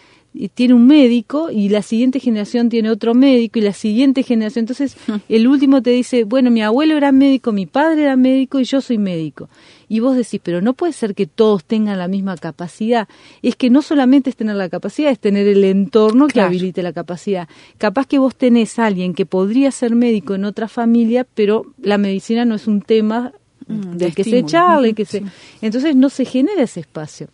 tiene 0.53 0.75
un 0.75 0.85
médico 0.85 1.49
y 1.49 1.69
la 1.69 1.81
siguiente 1.81 2.19
generación 2.19 2.69
tiene 2.69 2.91
otro 2.91 3.13
médico 3.15 3.57
y 3.59 3.63
la 3.63 3.73
siguiente 3.73 4.23
generación. 4.23 4.63
Entonces, 4.63 4.95
el 5.29 5.47
último 5.47 5.81
te 5.81 5.89
dice, 5.89 6.23
bueno, 6.23 6.51
mi 6.51 6.61
abuelo 6.61 6.95
era 6.95 7.11
médico, 7.11 7.51
mi 7.51 7.65
padre 7.65 8.03
era 8.03 8.15
médico 8.15 8.59
y 8.59 8.63
yo 8.63 8.79
soy 8.79 8.97
médico. 8.97 9.49
Y 9.87 10.01
vos 10.01 10.15
decís, 10.15 10.39
pero 10.43 10.61
no 10.61 10.73
puede 10.73 10.93
ser 10.93 11.15
que 11.15 11.25
todos 11.25 11.65
tengan 11.65 11.97
la 11.97 12.07
misma 12.07 12.37
capacidad. 12.37 13.07
Es 13.41 13.55
que 13.55 13.71
no 13.71 13.81
solamente 13.81 14.29
es 14.29 14.35
tener 14.35 14.55
la 14.55 14.69
capacidad, 14.69 15.11
es 15.11 15.19
tener 15.19 15.47
el 15.47 15.63
entorno 15.63 16.27
que 16.27 16.41
habilite 16.41 16.83
la 16.83 16.93
capacidad. 16.93 17.49
Capaz 17.79 18.05
que 18.05 18.19
vos 18.19 18.35
tenés 18.35 18.77
a 18.77 18.85
alguien 18.85 19.15
que 19.15 19.25
podría 19.25 19.71
ser 19.71 19.95
médico 19.95 20.35
en 20.35 20.45
otra 20.45 20.67
familia, 20.67 21.25
pero 21.33 21.65
la 21.81 21.97
medicina 21.97 22.45
no 22.45 22.53
es 22.53 22.67
un 22.67 22.81
tema 22.81 23.33
mm, 23.67 23.97
del 23.97 24.13
que 24.13 24.23
se 24.23 24.45
charle, 24.45 24.93
que 24.93 25.05
se... 25.05 25.23
Entonces 25.63 25.95
no 25.95 26.09
se 26.09 26.23
genera 26.23 26.61
ese 26.61 26.81
espacio. 26.81 27.29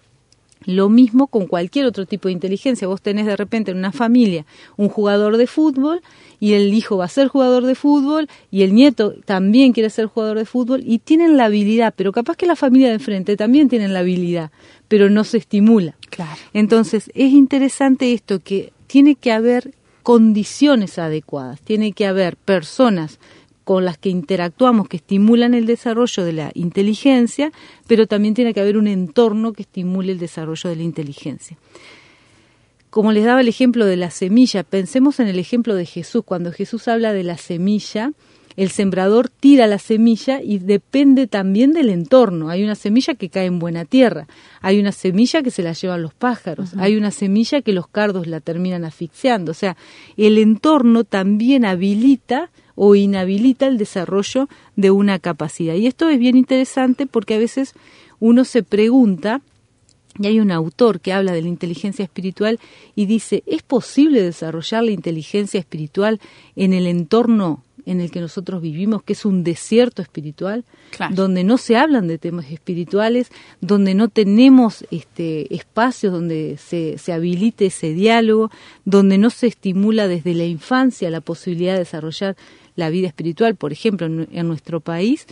Lo 0.66 0.90
mismo 0.90 1.28
con 1.28 1.48
cualquier 1.48 1.86
otro 1.86 2.06
tipo 2.06 2.28
de 2.28 2.34
inteligencia. 2.34 2.88
Vos 2.88 3.02
tenés 3.02 3.26
de 3.26 3.36
repente 3.36 3.72
en 3.72 3.78
una 3.78 3.92
familia 3.92 4.46
un 4.78 4.90
jugador 4.90 5.38
de 5.38 5.48
fútbol 5.48 6.02
y 6.40 6.54
el 6.54 6.74
hijo 6.74 6.98
va 6.98 7.06
a 7.06 7.10
ser 7.10 7.28
jugador 7.28 7.66
de 7.66 7.76
fútbol 7.76 8.28
y 8.52 8.64
el 8.64 8.74
nieto 8.74 9.14
también 9.26 9.74
quiere 9.74 9.90
ser 9.90 10.08
jugador 10.08 10.38
de 10.38 10.46
fútbol 10.46 10.82
y 10.86 11.00
tienen 11.00 11.38
la 11.38 11.46
habilidad, 11.46 11.94
pero 11.96 12.12
capaz 12.12 12.36
que 12.36 12.46
la 12.46 12.56
familia 12.56 12.90
de 12.90 12.96
enfrente 12.96 13.38
también 13.38 13.70
tienen 13.70 13.94
la 13.94 14.00
habilidad, 14.00 14.52
pero 14.88 15.10
no 15.10 15.24
se 15.24 15.38
estimula. 15.38 15.96
Claro. 16.10 16.40
Entonces, 16.54 17.12
es 17.14 17.32
interesante 17.32 18.14
esto 18.14 18.40
que 18.40 18.74
tiene 18.88 19.16
que 19.16 19.32
haber 19.32 19.74
condiciones 20.04 21.00
adecuadas, 21.00 21.62
tiene 21.62 21.92
que 21.92 22.06
haber 22.06 22.38
personas 22.38 23.20
con 23.66 23.84
las 23.84 23.98
que 23.98 24.10
interactuamos 24.10 24.88
que 24.88 24.98
estimulan 24.98 25.54
el 25.54 25.66
desarrollo 25.66 26.24
de 26.24 26.32
la 26.32 26.52
inteligencia, 26.54 27.52
pero 27.88 28.08
también 28.08 28.36
tiene 28.36 28.54
que 28.54 28.62
haber 28.62 28.78
un 28.78 28.88
entorno 28.88 29.52
que 29.52 29.64
estimule 29.64 30.14
el 30.14 30.20
desarrollo 30.20 30.70
de 30.70 30.76
la 30.78 30.84
inteligencia. 30.84 31.58
Como 32.92 33.12
les 33.12 33.26
daba 33.26 33.42
el 33.42 33.50
ejemplo 33.50 33.86
de 33.86 33.98
la 33.98 34.12
semilla, 34.12 34.64
pensemos 34.64 35.20
en 35.20 35.28
el 35.28 35.40
ejemplo 35.40 35.76
de 35.76 35.86
Jesús. 35.86 36.24
Cuando 36.24 36.54
Jesús 36.54 36.88
habla 36.88 37.12
de 37.12 37.24
la 37.24 37.38
semilla, 37.38 38.14
el 38.56 38.70
sembrador 38.70 39.30
tira 39.30 39.68
la 39.68 39.80
semilla 39.80 40.42
y 40.42 40.60
depende 40.60 41.28
también 41.28 41.74
del 41.74 41.90
entorno. 41.90 42.50
Hay 42.50 42.64
una 42.64 42.76
semilla 42.76 43.16
que 43.16 43.30
cae 43.30 43.48
en 43.48 43.60
buena 43.60 43.84
tierra, 43.84 44.28
hay 44.62 44.80
una 44.80 44.92
semilla 44.92 45.44
que 45.44 45.52
se 45.52 45.64
la 45.64 45.74
llevan 45.74 46.04
los 46.04 46.14
pájaros, 46.14 46.74
hay 46.78 46.96
una 46.96 47.12
semilla 47.12 47.62
que 47.62 47.74
los 47.74 47.88
cardos 47.88 48.28
la 48.28 48.40
terminan 48.40 48.86
asfixiando. 48.86 49.52
O 49.52 49.56
sea, 49.56 49.76
el 50.16 50.38
entorno 50.38 51.04
también 51.04 51.66
habilita 51.66 52.52
o 52.76 52.96
inhabilita 52.96 53.68
el 53.68 53.78
desarrollo 53.78 54.48
de 54.76 54.92
una 54.92 55.20
capacidad. 55.20 55.76
Y 55.76 55.88
esto 55.88 56.10
es 56.10 56.20
bien 56.20 56.38
interesante 56.38 57.08
porque 57.08 57.36
a 57.36 57.40
veces 57.40 57.74
uno 58.20 58.46
se 58.46 58.64
pregunta, 58.64 59.42
y 60.20 60.28
hay 60.28 60.40
un 60.40 60.52
autor 60.52 61.02
que 61.02 61.12
habla 61.12 61.34
de 61.34 61.42
la 61.42 61.50
inteligencia 61.50 62.04
espiritual 62.04 62.60
y 62.96 63.06
dice, 63.06 63.44
¿es 63.46 63.64
posible 63.64 64.22
desarrollar 64.22 64.84
la 64.84 64.92
inteligencia 64.92 65.60
espiritual 65.60 66.22
en 66.56 66.74
el 66.74 66.88
entorno 66.88 67.64
en 67.86 68.02
el 68.02 68.12
que 68.12 68.20
nosotros 68.20 68.62
vivimos, 68.62 69.04
que 69.04 69.14
es 69.14 69.26
un 69.26 69.44
desierto 69.44 70.02
espiritual, 70.02 70.66
donde 71.12 71.44
no 71.44 71.58
se 71.58 71.78
hablan 71.78 72.08
de 72.08 72.18
temas 72.18 72.52
espirituales, 72.52 73.30
donde 73.62 73.94
no 73.94 74.10
tenemos 74.10 74.86
este, 74.92 75.54
espacios 75.54 76.12
donde 76.12 76.58
se, 76.58 76.98
se 76.98 77.14
habilite 77.14 77.68
ese 77.68 77.94
diálogo, 77.94 78.50
donde 78.86 79.18
no 79.18 79.30
se 79.30 79.48
estimula 79.48 80.08
desde 80.08 80.34
la 80.34 80.46
infancia 80.46 81.10
la 81.10 81.22
posibilidad 81.22 81.74
de 81.74 81.80
desarrollar 81.80 82.36
la 82.76 82.90
vida 82.90 83.08
espiritual. 83.08 83.56
Por 83.56 83.72
ejemplo, 83.72 84.08
en, 84.08 84.48
nuestro 84.48 84.80
país, 84.80 85.28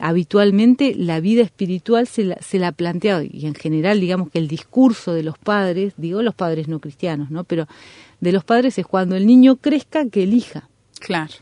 habitualmente 0.00 0.94
la 0.94 1.20
vida 1.20 1.42
espiritual 1.42 2.06
se 2.06 2.24
la, 2.24 2.36
se 2.40 2.58
la 2.58 2.72
plantea, 2.72 3.22
y 3.22 3.46
en 3.46 3.54
general 3.54 4.00
digamos 4.00 4.30
que 4.30 4.38
el 4.38 4.48
discurso 4.48 5.12
de 5.12 5.22
los 5.22 5.38
padres, 5.38 5.94
digo 5.96 6.22
los 6.22 6.34
padres 6.34 6.68
no 6.68 6.80
cristianos, 6.80 7.30
¿no? 7.30 7.44
Pero 7.44 7.66
de 8.20 8.32
los 8.32 8.44
padres 8.44 8.78
es 8.78 8.86
cuando 8.86 9.16
el 9.16 9.26
niño 9.26 9.56
crezca 9.56 10.08
que 10.08 10.24
elija. 10.24 10.68
Claro. 10.98 11.32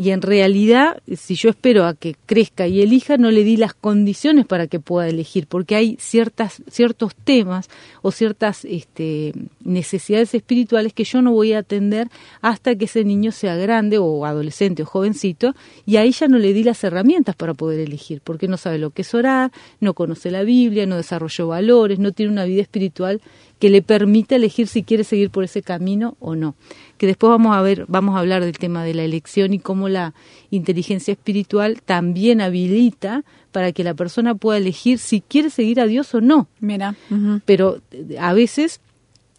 Y 0.00 0.10
en 0.10 0.22
realidad, 0.22 1.02
si 1.16 1.34
yo 1.34 1.50
espero 1.50 1.84
a 1.84 1.92
que 1.92 2.14
crezca 2.24 2.68
y 2.68 2.82
elija, 2.82 3.16
no 3.16 3.32
le 3.32 3.42
di 3.42 3.56
las 3.56 3.74
condiciones 3.74 4.46
para 4.46 4.68
que 4.68 4.78
pueda 4.78 5.08
elegir, 5.08 5.48
porque 5.48 5.74
hay 5.74 5.96
ciertas, 5.98 6.62
ciertos 6.70 7.16
temas 7.16 7.68
o 8.00 8.12
ciertas 8.12 8.64
este, 8.64 9.32
necesidades 9.64 10.32
espirituales 10.34 10.92
que 10.92 11.02
yo 11.02 11.20
no 11.20 11.32
voy 11.32 11.52
a 11.52 11.58
atender 11.58 12.06
hasta 12.42 12.76
que 12.76 12.84
ese 12.84 13.02
niño 13.02 13.32
sea 13.32 13.56
grande 13.56 13.98
o 13.98 14.24
adolescente 14.24 14.84
o 14.84 14.86
jovencito 14.86 15.56
y 15.84 15.96
ahí 15.96 16.12
ya 16.12 16.28
no 16.28 16.38
le 16.38 16.52
di 16.52 16.62
las 16.62 16.84
herramientas 16.84 17.34
para 17.34 17.54
poder 17.54 17.80
elegir, 17.80 18.20
porque 18.22 18.46
no 18.46 18.56
sabe 18.56 18.78
lo 18.78 18.90
que 18.90 19.02
es 19.02 19.12
orar, 19.14 19.50
no 19.80 19.94
conoce 19.94 20.30
la 20.30 20.44
Biblia, 20.44 20.86
no 20.86 20.94
desarrolló 20.94 21.48
valores, 21.48 21.98
no 21.98 22.12
tiene 22.12 22.30
una 22.30 22.44
vida 22.44 22.62
espiritual 22.62 23.20
que 23.58 23.70
le 23.70 23.82
permita 23.82 24.36
elegir 24.36 24.68
si 24.68 24.82
quiere 24.82 25.04
seguir 25.04 25.30
por 25.30 25.44
ese 25.44 25.62
camino 25.62 26.16
o 26.20 26.34
no. 26.36 26.54
Que 26.96 27.06
después 27.06 27.30
vamos 27.30 27.56
a 27.56 27.62
ver, 27.62 27.84
vamos 27.88 28.16
a 28.16 28.20
hablar 28.20 28.44
del 28.44 28.58
tema 28.58 28.84
de 28.84 28.94
la 28.94 29.04
elección 29.04 29.52
y 29.54 29.58
cómo 29.58 29.88
la 29.88 30.14
inteligencia 30.50 31.12
espiritual 31.12 31.80
también 31.84 32.40
habilita 32.40 33.24
para 33.52 33.72
que 33.72 33.84
la 33.84 33.94
persona 33.94 34.34
pueda 34.34 34.58
elegir 34.58 34.98
si 34.98 35.20
quiere 35.20 35.50
seguir 35.50 35.80
a 35.80 35.86
Dios 35.86 36.14
o 36.14 36.20
no. 36.20 36.48
Mira. 36.60 36.94
Pero 37.44 37.80
eh, 37.90 38.16
a 38.18 38.32
veces 38.32 38.80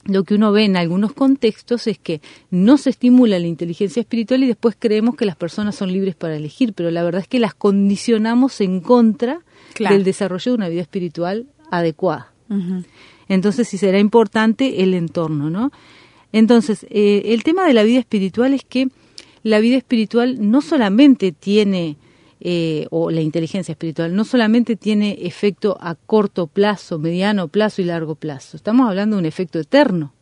lo 0.06 0.24
que 0.24 0.36
uno 0.36 0.52
ve 0.52 0.66
en 0.66 0.78
algunos 0.78 1.14
contextos 1.14 1.88
es 1.88 1.98
que 1.98 2.22
no 2.50 2.78
se 2.78 2.90
estimula 2.90 3.40
la 3.40 3.48
inteligencia 3.48 4.00
espiritual 4.00 4.44
y 4.44 4.48
después 4.48 4.76
creemos 4.78 5.16
que 5.16 5.26
las 5.26 5.36
personas 5.36 5.76
son 5.76 5.92
libres 5.92 6.16
para 6.16 6.36
elegir, 6.36 6.74
pero 6.74 6.90
la 6.92 7.04
verdad 7.04 7.22
es 7.22 7.28
que 7.28 7.40
las 7.40 7.54
condicionamos 7.54 8.62
en 8.62 8.82
contra 8.82 9.42
del 9.78 10.04
desarrollo 10.04 10.52
de 10.52 10.56
una 10.56 10.70
vida 10.70 10.82
espiritual 10.82 11.48
adecuada. 11.72 12.32
Entonces, 13.30 13.68
sí 13.68 13.78
será 13.78 14.00
importante 14.00 14.84
el 14.84 14.94
entorno, 14.94 15.50
¿no? 15.50 15.72
Entonces, 16.34 16.86
eh, 16.90 17.22
el 17.28 17.44
tema 17.44 17.66
de 17.66 17.74
la 17.74 17.84
vida 17.84 18.00
espiritual 18.00 18.54
es 18.54 18.64
que 18.64 18.90
la 19.44 19.60
vida 19.60 19.78
espiritual 19.78 20.52
no 20.52 20.62
solamente 20.62 21.32
tiene 21.32 21.98
eh, 22.42 22.88
o 22.90 23.12
la 23.12 23.20
inteligencia 23.20 23.74
espiritual 23.74 24.16
no 24.16 24.24
solamente 24.24 24.78
tiene 24.78 25.18
efecto 25.24 25.78
a 25.82 25.96
corto 25.96 26.48
plazo, 26.48 26.98
mediano 26.98 27.50
plazo 27.50 27.82
y 27.82 27.86
largo 27.86 28.16
plazo, 28.16 28.56
estamos 28.56 28.88
hablando 28.88 29.18
de 29.18 29.22
un 29.22 29.26
efecto 29.26 29.60
eterno. 29.60 30.14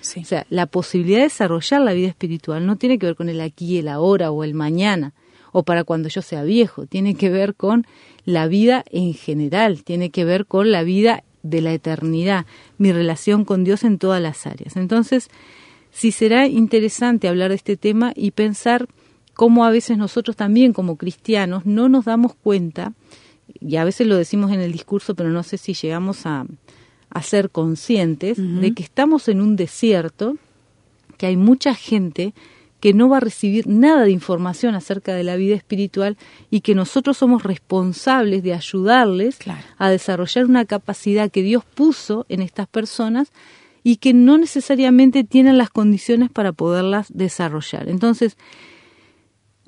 O 0.00 0.24
sea, 0.24 0.46
la 0.48 0.66
posibilidad 0.66 1.18
de 1.18 1.24
desarrollar 1.24 1.82
la 1.82 1.92
vida 1.92 2.08
espiritual 2.08 2.64
no 2.64 2.76
tiene 2.76 2.98
que 2.98 3.06
ver 3.06 3.16
con 3.16 3.28
el 3.28 3.40
aquí, 3.40 3.78
el 3.78 3.88
ahora 3.88 4.30
o 4.30 4.44
el 4.44 4.54
mañana, 4.54 5.12
o 5.52 5.64
para 5.64 5.84
cuando 5.84 6.08
yo 6.08 6.22
sea 6.22 6.42
viejo, 6.42 6.86
tiene 6.86 7.14
que 7.16 7.28
ver 7.28 7.54
con 7.54 7.86
la 8.24 8.46
vida 8.46 8.84
en 8.90 9.12
general, 9.12 9.82
tiene 9.82 10.08
que 10.08 10.24
ver 10.24 10.46
con 10.46 10.70
la 10.70 10.84
vida 10.84 11.24
de 11.48 11.60
la 11.60 11.72
eternidad, 11.72 12.46
mi 12.76 12.92
relación 12.92 13.44
con 13.44 13.64
Dios 13.64 13.84
en 13.84 13.98
todas 13.98 14.20
las 14.22 14.46
áreas. 14.46 14.76
Entonces, 14.76 15.28
sí 15.90 16.12
será 16.12 16.46
interesante 16.46 17.28
hablar 17.28 17.50
de 17.50 17.56
este 17.56 17.76
tema 17.76 18.12
y 18.14 18.30
pensar 18.32 18.88
cómo 19.34 19.64
a 19.64 19.70
veces 19.70 19.98
nosotros 19.98 20.36
también 20.36 20.72
como 20.72 20.96
cristianos 20.96 21.64
no 21.64 21.88
nos 21.88 22.04
damos 22.04 22.34
cuenta, 22.34 22.92
y 23.60 23.76
a 23.76 23.84
veces 23.84 24.06
lo 24.06 24.16
decimos 24.16 24.52
en 24.52 24.60
el 24.60 24.72
discurso, 24.72 25.14
pero 25.14 25.30
no 25.30 25.42
sé 25.42 25.58
si 25.58 25.74
llegamos 25.74 26.26
a, 26.26 26.46
ser 27.22 27.50
conscientes 27.50 28.38
de 28.38 28.74
que 28.74 28.82
estamos 28.82 29.28
en 29.28 29.40
un 29.40 29.56
desierto, 29.56 30.36
que 31.16 31.26
hay 31.26 31.36
mucha 31.36 31.74
gente 31.74 32.32
que 32.80 32.94
no 32.94 33.08
va 33.08 33.16
a 33.18 33.20
recibir 33.20 33.66
nada 33.66 34.04
de 34.04 34.10
información 34.10 34.74
acerca 34.74 35.14
de 35.14 35.24
la 35.24 35.36
vida 35.36 35.56
espiritual 35.56 36.16
y 36.50 36.60
que 36.60 36.74
nosotros 36.74 37.18
somos 37.18 37.42
responsables 37.42 38.42
de 38.42 38.54
ayudarles 38.54 39.38
a 39.76 39.90
desarrollar 39.90 40.44
una 40.44 40.64
capacidad 40.64 41.30
que 41.30 41.42
Dios 41.42 41.64
puso 41.64 42.26
en 42.28 42.42
estas 42.42 42.68
personas 42.68 43.32
y 43.82 43.96
que 43.96 44.12
no 44.12 44.38
necesariamente 44.38 45.24
tienen 45.24 45.58
las 45.58 45.70
condiciones 45.70 46.30
para 46.30 46.52
poderlas 46.52 47.08
desarrollar. 47.12 47.88
Entonces, 47.88 48.36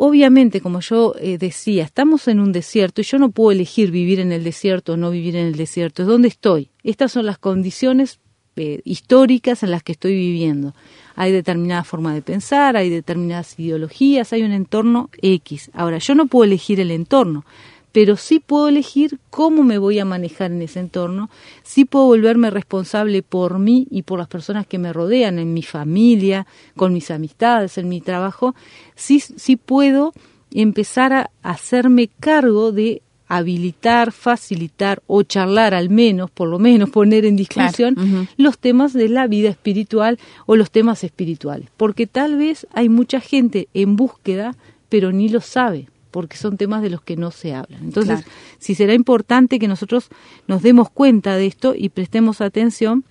Obviamente, 0.03 0.63
como 0.63 0.81
yo 0.81 1.15
eh, 1.21 1.37
decía, 1.37 1.85
estamos 1.85 2.27
en 2.27 2.41
un 2.41 2.53
desierto 2.53 3.03
y 3.03 3.05
yo 3.05 3.19
no 3.19 3.33
puedo 3.33 3.51
elegir 3.51 3.91
vivir 3.91 4.19
en 4.19 4.33
el 4.33 4.45
desierto 4.45 4.95
o 4.95 4.97
no 4.97 5.11
vivir 5.11 5.37
en 5.37 5.45
el 5.45 5.57
desierto. 5.57 6.01
Es 6.01 6.09
donde 6.09 6.29
estoy. 6.29 6.71
Estas 6.83 7.13
son 7.13 7.27
las 7.27 7.37
condiciones 7.37 8.19
eh, 8.57 8.81
históricas 8.85 9.63
en 9.63 9.71
las 9.71 9.83
que 9.83 9.93
estoy 9.93 10.13
viviendo. 10.13 10.75
Hay 11.17 11.33
determinada 11.33 11.85
forma 11.85 12.15
de 12.15 12.23
pensar, 12.23 12.77
hay 12.77 12.91
determinadas 12.91 13.59
ideologías, 13.59 14.33
hay 14.33 14.43
un 14.43 14.53
entorno 14.53 15.11
X. 15.23 15.71
Ahora, 15.73 15.99
yo 15.99 16.15
no 16.15 16.27
puedo 16.27 16.45
elegir 16.45 16.81
el 16.81 16.91
entorno, 16.91 17.45
pero 17.93 18.17
sí 18.17 18.41
puedo 18.41 18.69
elegir 18.69 19.19
cómo 19.31 19.63
me 19.63 19.79
voy 19.79 19.99
a 19.99 20.05
manejar 20.05 20.53
en 20.53 20.63
ese 20.63 20.81
entorno, 20.81 21.31
sí 21.63 21.85
puedo 21.85 22.07
volverme 22.07 22.51
responsable 22.51 23.23
por 23.23 23.59
mí 23.59 23.87
y 23.91 24.03
por 24.03 24.19
las 24.19 24.29
personas 24.29 24.67
que 24.67 24.79
me 24.79 24.93
rodean, 24.93 25.39
en 25.39 25.55
mi 25.55 25.63
familia, 25.63 26.47
con 26.77 26.93
mis 26.93 27.11
amistades, 27.11 27.79
en 27.79 27.89
mi 27.89 28.01
trabajo, 28.01 28.55
sí, 28.95 29.21
sí 29.21 29.57
puedo 29.57 30.13
empezar 30.53 31.13
a 31.13 31.31
hacerme 31.43 32.09
cargo 32.21 32.73
de 32.73 33.03
habilitar, 33.31 34.11
facilitar 34.11 35.03
o 35.07 35.23
charlar 35.23 35.73
al 35.73 35.89
menos, 35.89 36.33
por 36.33 36.49
lo 36.49 36.59
menos 36.59 36.91
poner 36.99 37.25
en 37.25 37.37
discusión 37.37 38.29
los 38.37 38.59
temas 38.59 38.93
de 38.93 39.09
la 39.09 39.29
vida 39.29 39.49
espiritual 39.49 40.19
o 40.47 40.57
los 40.57 40.73
temas 40.73 41.05
espirituales, 41.05 41.69
porque 41.77 42.09
tal 42.09 42.37
vez 42.37 42.67
hay 42.73 42.89
mucha 42.89 43.21
gente 43.21 43.69
en 43.73 43.95
búsqueda, 43.95 44.57
pero 44.89 45.13
ni 45.13 45.29
lo 45.29 45.41
sabe 45.41 45.87
porque 46.11 46.37
son 46.37 46.57
temas 46.57 46.83
de 46.83 46.91
los 46.91 47.03
que 47.03 47.15
no 47.15 47.31
se 47.31 47.55
hablan. 47.55 47.85
Entonces, 47.85 48.25
sí 48.59 48.75
será 48.75 48.95
importante 48.95 49.61
que 49.61 49.69
nosotros 49.69 50.09
nos 50.49 50.61
demos 50.61 50.91
cuenta 50.91 51.37
de 51.37 51.47
esto 51.47 51.73
y 51.77 51.89
prestemos 51.89 52.41
atención 52.41 53.05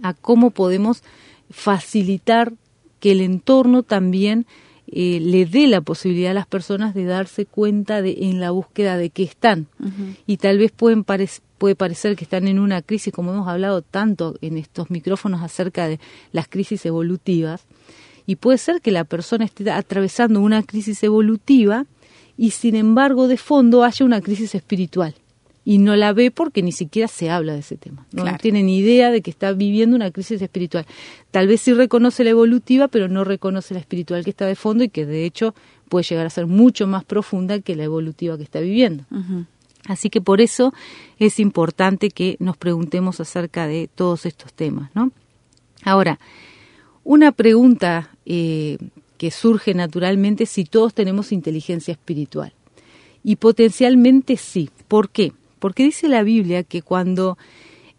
a 0.00 0.14
cómo 0.14 0.50
podemos 0.50 1.02
facilitar 1.50 2.52
que 3.00 3.10
el 3.10 3.20
entorno 3.20 3.82
también 3.82 4.46
eh, 4.92 5.20
le 5.20 5.46
dé 5.46 5.68
la 5.68 5.80
posibilidad 5.80 6.32
a 6.32 6.34
las 6.34 6.46
personas 6.46 6.94
de 6.94 7.04
darse 7.04 7.46
cuenta 7.46 8.02
de 8.02 8.16
en 8.22 8.40
la 8.40 8.50
búsqueda 8.50 8.96
de 8.96 9.10
qué 9.10 9.22
están. 9.22 9.66
Y 10.26 10.38
tal 10.38 10.58
vez 10.58 10.72
pueden 10.72 11.04
puede 11.58 11.76
parecer 11.76 12.16
que 12.16 12.24
están 12.24 12.48
en 12.48 12.58
una 12.58 12.82
crisis, 12.82 13.12
como 13.12 13.32
hemos 13.32 13.46
hablado 13.46 13.82
tanto 13.82 14.36
en 14.40 14.56
estos 14.56 14.90
micrófonos 14.90 15.42
acerca 15.42 15.86
de 15.86 16.00
las 16.32 16.48
crisis 16.48 16.84
evolutivas, 16.86 17.66
y 18.26 18.36
puede 18.36 18.58
ser 18.58 18.80
que 18.80 18.90
la 18.90 19.04
persona 19.04 19.44
esté 19.44 19.70
atravesando 19.70 20.40
una 20.40 20.62
crisis 20.62 21.02
evolutiva 21.02 21.86
y 22.36 22.52
sin 22.52 22.74
embargo 22.74 23.28
de 23.28 23.36
fondo 23.36 23.84
haya 23.84 24.04
una 24.04 24.20
crisis 24.20 24.54
espiritual 24.54 25.14
y 25.70 25.78
no 25.78 25.94
la 25.94 26.12
ve 26.12 26.32
porque 26.32 26.64
ni 26.64 26.72
siquiera 26.72 27.06
se 27.06 27.30
habla 27.30 27.52
de 27.52 27.60
ese 27.60 27.76
tema. 27.76 28.04
No, 28.10 28.24
tiene 28.38 28.64
ni 28.64 28.78
idea 28.78 29.12
de 29.12 29.22
que 29.22 29.30
está 29.30 29.52
viviendo 29.52 29.94
una 29.94 30.10
crisis 30.10 30.42
espiritual. 30.42 30.84
Tal 31.30 31.46
vez 31.46 31.60
sí 31.60 31.72
reconoce 31.72 32.24
la 32.24 32.30
evolutiva, 32.30 32.88
pero 32.88 33.06
no 33.06 33.22
reconoce 33.22 33.74
la 33.74 33.78
espiritual 33.78 34.24
que 34.24 34.30
está 34.30 34.46
de 34.46 34.56
fondo 34.56 34.82
y 34.82 34.88
que 34.88 35.06
de 35.06 35.24
hecho 35.24 35.54
puede 35.88 36.02
llegar 36.02 36.26
a 36.26 36.30
ser 36.30 36.48
mucho 36.48 36.88
más 36.88 37.04
profunda 37.04 37.60
que 37.60 37.76
la 37.76 37.84
evolutiva 37.84 38.36
que 38.36 38.42
está 38.42 38.58
viviendo. 38.58 39.04
Así 39.86 40.10
que 40.10 40.20
por 40.20 40.40
eso 40.40 40.74
es 41.20 41.38
importante 41.38 42.10
que 42.10 42.34
nos 42.40 42.56
preguntemos 42.56 43.20
acerca 43.20 43.68
de 43.68 43.88
todos 43.94 44.26
estos 44.26 44.52
temas. 44.52 44.90
¿no? 44.96 45.12
Ahora, 45.84 46.18
una 47.04 47.30
pregunta 47.30 48.10
eh, 48.26 48.76
que 49.18 49.30
surge 49.30 49.72
naturalmente 49.74 50.46
si 50.46 50.64
todos 50.64 50.94
tenemos 50.94 51.30
inteligencia 51.30 51.92
espiritual. 51.92 52.52
Y 53.22 53.36
potencialmente 53.36 54.36
sí. 54.36 54.68
¿Por 54.88 55.10
qué? 55.10 55.32
Porque 55.60 55.84
dice 55.84 56.08
la 56.08 56.24
Biblia 56.24 56.64
que 56.64 56.82
cuando 56.82 57.38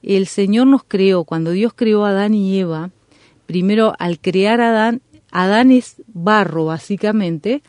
el 0.04 0.28
Señor 0.28 0.68
nos 0.68 0.84
creó, 0.84 1.24
cuando 1.24 1.52
Dios 1.52 1.72
creó 1.74 2.04
a 2.04 2.10
Adán 2.10 2.34
y 2.34 2.60
Eva, 2.60 2.90
primero 3.46 3.94
al 4.00 4.20
crear 4.20 4.60
a 4.60 4.72
Adán, 4.72 5.02
Adán 5.32 5.72
es 5.72 6.02
barro 6.08 6.66
básicamente 6.66 7.62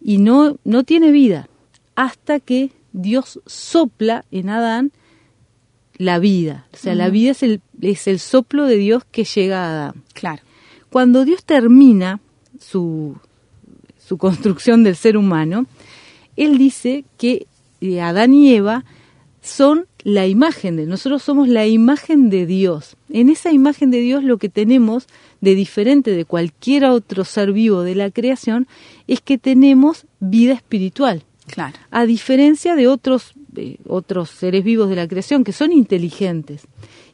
y 0.00 0.18
no, 0.18 0.56
no 0.64 0.84
tiene 0.84 1.10
vida 1.10 1.48
hasta 1.94 2.40
que 2.40 2.70
Dios 2.92 3.40
sopla 3.46 4.24
en 4.30 4.48
Adán 4.48 4.92
la 5.96 6.18
vida. 6.18 6.66
O 6.72 6.76
sea, 6.76 6.94
la 6.94 7.10
vida 7.10 7.32
es 7.32 7.42
el, 7.42 7.60
es 7.80 8.06
el 8.06 8.18
soplo 8.18 8.66
de 8.66 8.76
Dios 8.76 9.04
que 9.10 9.24
llega 9.24 9.64
a 9.64 9.70
Adán. 9.70 10.02
Claro. 10.14 10.42
Cuando 10.90 11.24
Dios 11.24 11.44
termina 11.44 12.20
su, 12.58 13.16
su 13.98 14.18
construcción 14.18 14.84
del 14.84 14.96
ser 14.96 15.16
humano, 15.16 15.66
él 16.36 16.58
dice 16.58 17.04
que 17.18 17.46
eh, 17.80 18.00
Adán 18.00 18.34
y 18.34 18.54
Eva 18.54 18.84
son 19.42 19.86
la 20.04 20.26
imagen 20.26 20.76
de 20.76 20.86
nosotros 20.86 21.22
somos 21.22 21.48
la 21.48 21.66
imagen 21.66 22.30
de 22.30 22.46
Dios. 22.46 22.96
En 23.10 23.28
esa 23.28 23.52
imagen 23.52 23.90
de 23.90 24.00
Dios 24.00 24.24
lo 24.24 24.38
que 24.38 24.48
tenemos 24.48 25.06
de 25.40 25.54
diferente 25.54 26.12
de 26.12 26.24
cualquier 26.24 26.84
otro 26.86 27.24
ser 27.24 27.52
vivo 27.52 27.82
de 27.82 27.94
la 27.94 28.10
creación 28.10 28.66
es 29.06 29.20
que 29.20 29.38
tenemos 29.38 30.06
vida 30.20 30.54
espiritual. 30.54 31.22
Claro. 31.46 31.76
A 31.90 32.06
diferencia 32.06 32.76
de 32.76 32.86
otros 32.86 33.34
eh, 33.54 33.76
otros 33.86 34.30
seres 34.30 34.64
vivos 34.64 34.88
de 34.88 34.96
la 34.96 35.06
creación 35.06 35.44
que 35.44 35.52
son 35.52 35.72
inteligentes. 35.72 36.62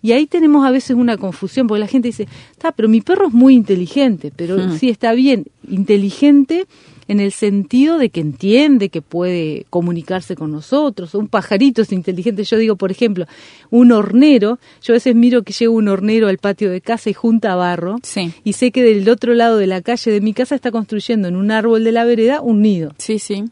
Y 0.03 0.13
ahí 0.13 0.27
tenemos 0.27 0.65
a 0.65 0.71
veces 0.71 0.97
una 0.97 1.17
confusión, 1.17 1.67
porque 1.67 1.81
la 1.81 1.89
gente 1.89 2.09
dice, 2.09 2.29
está, 2.53 2.71
pero 2.71 2.89
mi 2.89 3.01
perro 3.01 3.27
es 3.27 3.33
muy 3.33 3.55
inteligente, 3.55 4.31
pero 4.37 4.57
hmm. 4.57 4.79
sí 4.79 4.89
está 4.89 5.15
bien, 5.15 5.47
inteligente 5.69 6.67
en 7.09 7.21
el 7.21 7.33
sentido 7.33 7.99
de 7.99 8.11
que 8.11 8.21
entiende, 8.21 8.91
que 8.91 9.03
puede 9.03 9.67
comunicarse 9.71 10.37
con 10.37 10.53
nosotros. 10.53 11.15
Un 11.15 11.29
pajarito 11.29 11.83
es 11.83 11.93
inteligente. 11.93 12.45
Yo 12.45 12.59
digo, 12.59 12.77
por 12.77 12.91
ejemplo, 12.91 13.27
un 13.71 13.93
hornero. 13.93 14.59
Yo 14.83 14.93
a 14.93 14.97
veces 14.97 15.15
miro 15.15 15.43
que 15.43 15.55
llega 15.55 15.71
un 15.71 15.89
hornero 15.89 16.29
al 16.29 16.39
patio 16.39 16.71
de 16.71 16.83
casa 16.83 17.09
y 17.09 17.15
junta 17.15 17.57
barro. 17.57 17.97
Y 18.45 18.53
sé 18.53 18.71
que 18.71 18.83
del 18.83 19.09
otro 19.09 19.35
lado 19.35 19.57
de 19.57 19.67
la 19.67 19.81
calle 19.81 20.11
de 20.11 20.21
mi 20.21 20.35
casa 20.35 20.55
está 20.55 20.71
construyendo 20.71 21.29
en 21.29 21.37
un 21.37 21.51
árbol 21.51 21.83
de 21.83 21.93
la 21.93 22.05
vereda 22.05 22.43
un 22.43 22.61
nido. 22.61 22.95
Sí, 22.99 23.19
sí. 23.19 23.45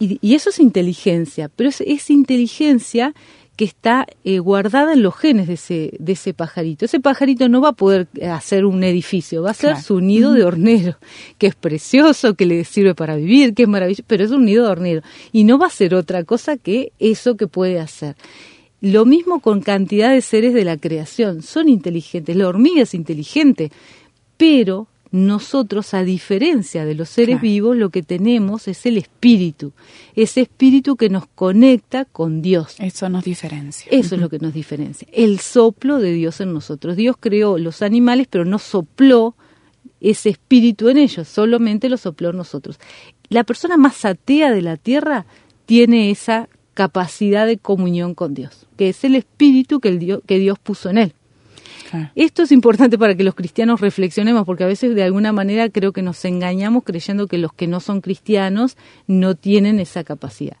Y, 0.00 0.34
eso 0.34 0.50
es 0.50 0.60
inteligencia, 0.60 1.50
pero 1.54 1.68
es, 1.68 1.80
es 1.80 2.08
inteligencia 2.10 3.14
que 3.58 3.64
está 3.64 4.06
eh, 4.22 4.38
guardada 4.38 4.92
en 4.92 5.02
los 5.02 5.16
genes 5.16 5.48
de 5.48 5.54
ese, 5.54 5.90
de 5.98 6.12
ese 6.12 6.32
pajarito. 6.32 6.84
Ese 6.84 7.00
pajarito 7.00 7.48
no 7.48 7.60
va 7.60 7.70
a 7.70 7.72
poder 7.72 8.06
hacer 8.30 8.64
un 8.64 8.84
edificio, 8.84 9.42
va 9.42 9.50
a 9.50 9.54
ser 9.54 9.82
su 9.82 10.00
nido 10.00 10.32
de 10.32 10.44
hornero, 10.44 10.96
que 11.38 11.48
es 11.48 11.56
precioso, 11.56 12.34
que 12.34 12.46
le 12.46 12.64
sirve 12.64 12.94
para 12.94 13.16
vivir, 13.16 13.54
que 13.54 13.64
es 13.64 13.68
maravilloso, 13.68 14.04
pero 14.06 14.24
es 14.24 14.30
un 14.30 14.44
nido 14.44 14.64
de 14.64 14.70
hornero. 14.70 15.02
Y 15.32 15.42
no 15.42 15.58
va 15.58 15.66
a 15.66 15.70
ser 15.70 15.96
otra 15.96 16.22
cosa 16.22 16.56
que 16.56 16.92
eso 17.00 17.36
que 17.36 17.48
puede 17.48 17.80
hacer. 17.80 18.14
Lo 18.80 19.04
mismo 19.04 19.40
con 19.40 19.60
cantidad 19.60 20.12
de 20.12 20.22
seres 20.22 20.54
de 20.54 20.64
la 20.64 20.76
creación. 20.76 21.42
Son 21.42 21.68
inteligentes. 21.68 22.36
La 22.36 22.46
hormiga 22.46 22.82
es 22.82 22.94
inteligente, 22.94 23.72
pero 24.36 24.86
nosotros, 25.10 25.94
a 25.94 26.04
diferencia 26.04 26.84
de 26.84 26.94
los 26.94 27.08
seres 27.08 27.40
vivos, 27.40 27.76
lo 27.76 27.90
que 27.90 28.02
tenemos 28.02 28.68
es 28.68 28.84
el 28.86 28.98
espíritu, 28.98 29.72
ese 30.14 30.42
espíritu 30.42 30.96
que 30.96 31.08
nos 31.08 31.26
conecta 31.26 32.04
con 32.04 32.42
Dios. 32.42 32.76
Eso 32.78 33.08
nos 33.08 33.24
diferencia. 33.24 33.88
Eso 33.90 34.14
es 34.16 34.20
lo 34.20 34.28
que 34.28 34.38
nos 34.38 34.52
diferencia, 34.52 35.08
el 35.12 35.38
soplo 35.40 35.98
de 35.98 36.12
Dios 36.12 36.40
en 36.40 36.52
nosotros. 36.52 36.96
Dios 36.96 37.16
creó 37.18 37.58
los 37.58 37.82
animales, 37.82 38.26
pero 38.28 38.44
no 38.44 38.58
sopló 38.58 39.34
ese 40.00 40.28
espíritu 40.28 40.88
en 40.88 40.98
ellos, 40.98 41.26
solamente 41.26 41.88
lo 41.88 41.96
sopló 41.96 42.30
en 42.30 42.36
nosotros. 42.36 42.78
La 43.28 43.44
persona 43.44 43.76
más 43.76 44.04
atea 44.04 44.52
de 44.52 44.62
la 44.62 44.76
tierra 44.76 45.26
tiene 45.66 46.10
esa 46.10 46.48
capacidad 46.74 47.46
de 47.46 47.58
comunión 47.58 48.14
con 48.14 48.34
Dios, 48.34 48.66
que 48.76 48.90
es 48.90 49.02
el 49.04 49.16
espíritu 49.16 49.80
que, 49.80 49.88
el 49.88 49.98
Dios, 49.98 50.20
que 50.26 50.38
Dios 50.38 50.58
puso 50.58 50.90
en 50.90 50.98
él. 50.98 51.14
Esto 52.14 52.42
es 52.42 52.52
importante 52.52 52.98
para 52.98 53.14
que 53.14 53.24
los 53.24 53.34
cristianos 53.34 53.80
reflexionemos, 53.80 54.44
porque 54.44 54.64
a 54.64 54.66
veces 54.66 54.94
de 54.94 55.02
alguna 55.02 55.32
manera 55.32 55.68
creo 55.68 55.92
que 55.92 56.02
nos 56.02 56.24
engañamos 56.24 56.84
creyendo 56.84 57.26
que 57.26 57.38
los 57.38 57.52
que 57.52 57.66
no 57.66 57.80
son 57.80 58.00
cristianos 58.00 58.76
no 59.06 59.34
tienen 59.34 59.80
esa 59.80 60.04
capacidad. 60.04 60.56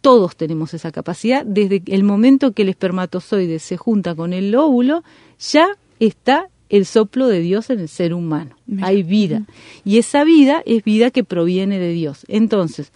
Todos 0.00 0.36
tenemos 0.36 0.74
esa 0.74 0.90
capacidad. 0.90 1.44
Desde 1.46 1.82
el 1.86 2.02
momento 2.02 2.52
que 2.52 2.62
el 2.62 2.68
espermatozoide 2.68 3.58
se 3.58 3.76
junta 3.76 4.14
con 4.14 4.32
el 4.32 4.54
óvulo, 4.54 5.04
ya 5.38 5.68
está 6.00 6.48
el 6.68 6.86
soplo 6.86 7.28
de 7.28 7.40
Dios 7.40 7.70
en 7.70 7.80
el 7.80 7.88
ser 7.88 8.14
humano. 8.14 8.56
Hay 8.80 9.02
vida. 9.02 9.44
Y 9.84 9.98
esa 9.98 10.24
vida 10.24 10.62
es 10.64 10.82
vida 10.82 11.10
que 11.10 11.22
proviene 11.22 11.78
de 11.78 11.92
Dios. 11.92 12.24
Entonces, 12.28 12.92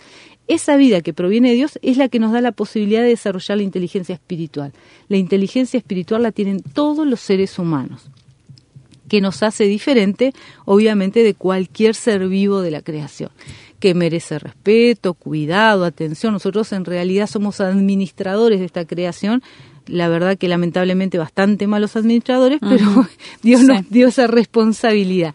esa 0.48 0.76
vida 0.76 1.00
que 1.00 1.12
proviene 1.12 1.50
de 1.50 1.56
Dios 1.56 1.78
es 1.82 1.96
la 1.96 2.09
que 2.09 2.18
nos 2.18 2.32
da 2.32 2.40
la 2.40 2.52
posibilidad 2.52 3.02
de 3.02 3.09
desarrollar 3.09 3.59
la 3.59 3.64
inteligencia 3.64 4.14
espiritual. 4.14 4.72
La 5.09 5.16
inteligencia 5.16 5.78
espiritual 5.78 6.22
la 6.22 6.32
tienen 6.32 6.62
todos 6.62 7.06
los 7.06 7.20
seres 7.20 7.59
humanos, 7.59 8.09
que 9.09 9.20
nos 9.20 9.42
hace 9.42 9.64
diferente, 9.64 10.32
obviamente, 10.64 11.22
de 11.22 11.35
cualquier 11.35 11.94
ser 11.94 12.28
vivo 12.28 12.61
de 12.61 12.70
la 12.70 12.82
creación, 12.82 13.30
que 13.80 13.94
merece 13.94 14.38
respeto, 14.38 15.14
cuidado, 15.14 15.85
atención. 15.85 16.32
Nosotros 16.32 16.72
en 16.72 16.85
realidad 16.85 17.26
somos 17.26 17.61
administradores 17.61 18.61
de 18.61 18.66
esta 18.66 18.85
creación, 18.85 19.42
la 19.87 20.09
verdad 20.09 20.38
que 20.38 20.48
lamentablemente 20.48 21.18
bastante 21.18 21.66
malos 21.66 21.96
administradores, 21.96 22.59
pero 22.61 23.09
Dios 23.42 23.62
nos 23.62 23.88
dio 23.90 24.09
esa 24.09 24.26
responsabilidad 24.26 25.35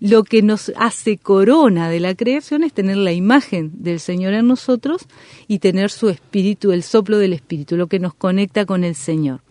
lo 0.00 0.24
que 0.24 0.40
nos 0.40 0.72
hace 0.76 1.18
corona 1.18 1.90
de 1.90 2.00
la 2.00 2.14
creación 2.14 2.64
es 2.64 2.72
tener 2.72 2.96
la 2.96 3.12
imagen 3.12 3.70
del 3.82 4.00
Señor 4.00 4.32
en 4.32 4.46
nosotros 4.46 5.02
y 5.46 5.58
tener 5.58 5.90
su 5.90 6.08
espíritu, 6.08 6.72
el 6.72 6.82
soplo 6.82 7.18
del 7.18 7.34
espíritu, 7.34 7.76
lo 7.76 7.86
que 7.86 8.00
nos 8.00 8.14
conecta 8.14 8.64
con 8.64 8.82
el 8.82 8.94
Señor. 8.94 9.42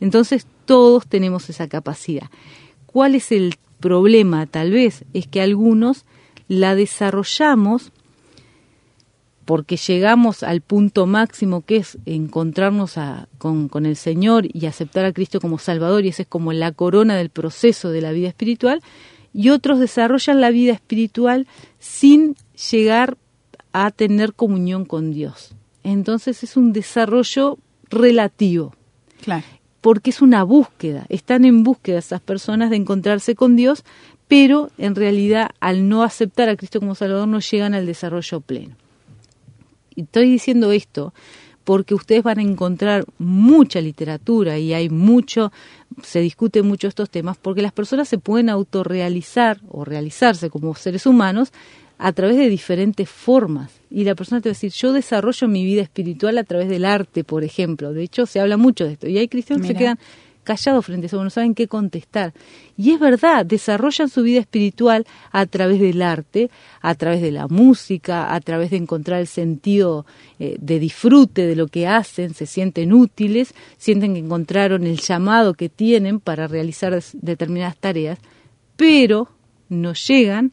Entonces 0.00 0.46
todos 0.64 1.08
tenemos 1.08 1.50
esa 1.50 1.66
capacidad. 1.68 2.30
¿Cuál 2.86 3.16
es 3.16 3.32
el 3.32 3.56
problema? 3.80 4.46
Tal 4.46 4.70
vez 4.70 5.04
es 5.12 5.26
que 5.26 5.40
algunos 5.40 6.04
la 6.46 6.76
desarrollamos 6.76 7.90
porque 9.44 9.76
llegamos 9.76 10.42
al 10.42 10.60
punto 10.60 11.06
máximo 11.06 11.62
que 11.62 11.76
es 11.76 11.98
encontrarnos 12.04 12.94
con, 13.38 13.68
con, 13.68 13.86
el 13.86 13.94
Señor 13.94 14.44
y 14.52 14.66
aceptar 14.66 15.04
a 15.04 15.12
Cristo 15.12 15.40
como 15.40 15.58
Salvador, 15.58 16.04
y 16.04 16.08
esa 16.08 16.22
es 16.22 16.28
como 16.28 16.52
la 16.52 16.72
corona 16.72 17.16
del 17.16 17.30
proceso 17.30 17.90
de 17.90 18.00
la 18.00 18.10
vida 18.10 18.26
espiritual, 18.26 18.82
y 19.36 19.50
otros 19.50 19.78
desarrollan 19.78 20.40
la 20.40 20.50
vida 20.50 20.72
espiritual 20.72 21.46
sin 21.78 22.36
llegar 22.70 23.18
a 23.74 23.90
tener 23.90 24.32
comunión 24.32 24.86
con 24.86 25.12
Dios. 25.12 25.54
Entonces 25.84 26.42
es 26.42 26.56
un 26.56 26.72
desarrollo 26.72 27.58
relativo. 27.90 28.74
Claro. 29.22 29.44
Porque 29.82 30.08
es 30.08 30.22
una 30.22 30.42
búsqueda. 30.42 31.04
Están 31.10 31.44
en 31.44 31.64
búsqueda 31.64 31.98
esas 31.98 32.22
personas 32.22 32.70
de 32.70 32.76
encontrarse 32.76 33.34
con 33.34 33.56
Dios, 33.56 33.84
pero 34.26 34.70
en 34.78 34.94
realidad 34.94 35.50
al 35.60 35.86
no 35.86 36.02
aceptar 36.02 36.48
a 36.48 36.56
Cristo 36.56 36.80
como 36.80 36.94
Salvador 36.94 37.28
no 37.28 37.40
llegan 37.40 37.74
al 37.74 37.84
desarrollo 37.84 38.40
pleno. 38.40 38.74
Y 39.94 40.04
estoy 40.04 40.30
diciendo 40.30 40.72
esto 40.72 41.12
porque 41.66 41.96
ustedes 41.96 42.22
van 42.22 42.38
a 42.38 42.42
encontrar 42.42 43.04
mucha 43.18 43.80
literatura 43.80 44.56
y 44.56 44.72
hay 44.72 44.88
mucho, 44.88 45.50
se 46.00 46.20
discute 46.20 46.62
mucho 46.62 46.86
estos 46.86 47.10
temas, 47.10 47.36
porque 47.38 47.60
las 47.60 47.72
personas 47.72 48.08
se 48.08 48.18
pueden 48.18 48.48
autorrealizar 48.50 49.58
o 49.68 49.84
realizarse 49.84 50.48
como 50.48 50.76
seres 50.76 51.06
humanos 51.06 51.52
a 51.98 52.12
través 52.12 52.36
de 52.36 52.48
diferentes 52.48 53.10
formas. 53.10 53.72
Y 53.90 54.04
la 54.04 54.14
persona 54.14 54.40
te 54.40 54.48
va 54.48 54.52
a 54.52 54.54
decir, 54.54 54.70
yo 54.70 54.92
desarrollo 54.92 55.48
mi 55.48 55.64
vida 55.64 55.82
espiritual 55.82 56.38
a 56.38 56.44
través 56.44 56.68
del 56.68 56.84
arte, 56.84 57.24
por 57.24 57.42
ejemplo. 57.42 57.92
De 57.92 58.04
hecho, 58.04 58.26
se 58.26 58.38
habla 58.38 58.56
mucho 58.56 58.84
de 58.84 58.92
esto. 58.92 59.08
Y 59.08 59.18
hay 59.18 59.26
cristianos 59.26 59.66
que 59.66 59.72
se 59.72 59.78
quedan 59.78 59.98
callados 60.46 60.86
frente 60.86 61.04
a 61.04 61.08
eso, 61.08 61.22
no 61.22 61.28
saben 61.28 61.54
qué 61.54 61.68
contestar. 61.68 62.32
Y 62.78 62.92
es 62.92 63.00
verdad, 63.00 63.44
desarrollan 63.44 64.08
su 64.08 64.22
vida 64.22 64.40
espiritual 64.40 65.04
a 65.30 65.44
través 65.44 65.78
del 65.80 66.00
arte, 66.00 66.50
a 66.80 66.94
través 66.94 67.20
de 67.20 67.32
la 67.32 67.48
música, 67.48 68.34
a 68.34 68.40
través 68.40 68.70
de 68.70 68.78
encontrar 68.78 69.20
el 69.20 69.26
sentido 69.26 70.06
eh, 70.38 70.56
de 70.58 70.78
disfrute 70.78 71.46
de 71.46 71.56
lo 71.56 71.66
que 71.66 71.86
hacen, 71.86 72.32
se 72.32 72.46
sienten 72.46 72.94
útiles, 72.94 73.54
sienten 73.76 74.14
que 74.14 74.20
encontraron 74.20 74.86
el 74.86 74.98
llamado 74.98 75.52
que 75.52 75.68
tienen 75.68 76.20
para 76.20 76.46
realizar 76.46 76.98
determinadas 77.12 77.76
tareas, 77.76 78.18
pero 78.76 79.28
no 79.68 79.92
llegan 79.92 80.52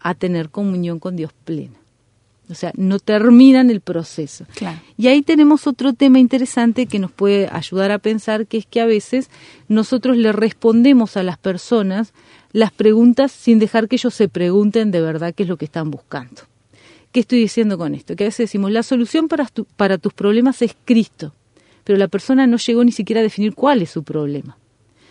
a 0.00 0.14
tener 0.14 0.48
comunión 0.50 0.98
con 0.98 1.16
Dios 1.16 1.32
plena. 1.44 1.81
O 2.50 2.54
sea, 2.54 2.72
no 2.76 2.98
terminan 2.98 3.70
el 3.70 3.80
proceso. 3.80 4.44
Y 4.98 5.08
ahí 5.08 5.22
tenemos 5.22 5.66
otro 5.66 5.92
tema 5.92 6.18
interesante 6.18 6.86
que 6.86 6.98
nos 6.98 7.10
puede 7.10 7.48
ayudar 7.50 7.92
a 7.92 7.98
pensar, 7.98 8.46
que 8.46 8.58
es 8.58 8.66
que 8.66 8.80
a 8.80 8.86
veces 8.86 9.30
nosotros 9.68 10.16
le 10.16 10.32
respondemos 10.32 11.16
a 11.16 11.22
las 11.22 11.38
personas 11.38 12.12
las 12.52 12.70
preguntas 12.70 13.32
sin 13.32 13.58
dejar 13.58 13.88
que 13.88 13.96
ellos 13.96 14.12
se 14.12 14.28
pregunten 14.28 14.90
de 14.90 15.00
verdad 15.00 15.34
qué 15.34 15.44
es 15.44 15.48
lo 15.48 15.56
que 15.56 15.64
están 15.64 15.90
buscando. 15.90 16.42
¿Qué 17.10 17.20
estoy 17.20 17.38
diciendo 17.38 17.78
con 17.78 17.94
esto? 17.94 18.16
Que 18.16 18.24
a 18.24 18.26
veces 18.26 18.48
decimos, 18.48 18.70
la 18.70 18.82
solución 18.82 19.28
para, 19.28 19.48
para 19.76 19.98
tus 19.98 20.12
problemas 20.12 20.62
es 20.62 20.76
Cristo, 20.84 21.32
pero 21.84 21.98
la 21.98 22.08
persona 22.08 22.46
no 22.46 22.56
llegó 22.56 22.84
ni 22.84 22.92
siquiera 22.92 23.20
a 23.20 23.22
definir 23.22 23.54
cuál 23.54 23.82
es 23.82 23.90
su 23.90 24.02
problema. 24.02 24.56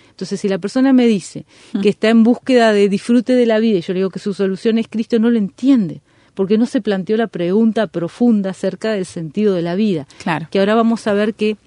Entonces, 0.10 0.40
si 0.40 0.50
la 0.50 0.60
persona 0.60 0.94
me 0.94 1.08
dice 1.08 1.46
que 1.82 1.90
está 1.90 2.10
en 2.10 2.24
búsqueda 2.24 2.74
de 2.74 2.90
disfrute 2.90 3.34
de 3.34 3.46
la 3.46 3.60
vida 3.60 3.80
y 3.80 3.82
yo 3.82 3.94
le 3.94 4.00
digo 4.02 4.10
que 4.10 4.20
su 4.20 4.34
solución 4.34 4.78
es 4.78 4.88
Cristo, 4.88 5.18
no 5.18 5.32
lo 5.32 5.38
entiende 5.38 6.02
porque 6.34 6.58
no 6.58 6.66
se 6.66 6.82
planteó 6.82 7.18
la 7.18 7.28
pregunta 7.28 7.88
profunda 7.88 8.52
acerca 8.52 8.92
del 8.92 9.06
sentido 9.06 9.54
de 9.54 9.62
la 9.62 9.76
vida. 9.76 10.08
Claro. 10.24 10.48
Que 10.52 10.60
ahora 10.60 10.76
vamos 10.76 11.08
a 11.08 11.14
ver 11.14 11.34
que 11.34 11.58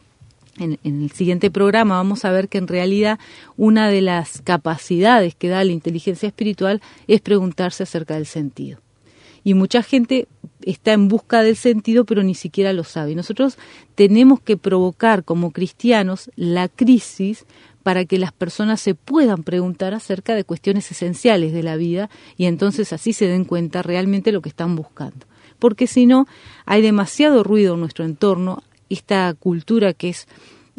en, 0.59 0.79
el 0.85 1.11
siguiente 1.11 1.51
programa 1.51 1.97
vamos 1.97 2.25
a 2.25 2.31
ver 2.31 2.49
que 2.49 2.59
en 2.59 2.69
realidad 2.69 3.19
una 3.57 3.89
de 3.89 4.03
las 4.03 4.41
capacidades 4.43 5.35
que 5.35 5.49
da 5.49 5.65
la 5.65 5.73
inteligencia 5.73 6.27
espiritual 6.27 6.81
es 7.07 7.21
preguntarse 7.21 7.83
acerca 7.83 8.15
del 8.15 8.27
sentido. 8.27 8.79
Y 9.47 9.53
mucha 9.53 9.83
gente 9.83 10.27
está 10.63 10.95
en 10.95 11.09
busca 11.09 11.43
del 11.43 11.57
sentido, 11.57 12.07
pero 12.07 12.23
ni 12.23 12.35
siquiera 12.35 12.73
lo 12.73 12.83
sabe. 12.83 13.13
Y 13.13 13.15
nosotros 13.15 13.59
tenemos 13.95 14.41
que 14.41 14.57
provocar 14.57 15.23
como 15.23 15.51
cristianos 15.51 16.31
la 16.35 16.69
crisis 16.69 17.45
para 17.85 18.07
que 18.07 18.19
las 18.19 18.33
personas 18.33 18.81
se 18.81 18.97
puedan 18.97 19.45
preguntar 19.45 19.95
acerca 19.95 20.35
de 20.35 20.43
cuestiones 20.43 20.91
esenciales 20.91 21.53
de 21.53 21.63
la 21.63 21.77
vida 21.77 22.11
y 22.37 22.47
entonces 22.47 22.93
así 22.93 23.13
se 23.13 23.29
den 23.29 23.45
cuenta 23.45 23.83
realmente 23.83 24.33
lo 24.33 24.41
que 24.41 24.49
están 24.49 24.75
buscando. 24.75 25.27
Porque 25.61 25.87
si 25.87 26.07
no, 26.07 26.27
hay 26.65 26.83
demasiado 26.83 27.45
ruido 27.45 27.75
en 27.75 27.81
nuestro 27.81 28.05
entorno, 28.05 28.63
esta 28.89 29.33
cultura 29.35 29.93
que 29.93 30.09
es 30.09 30.27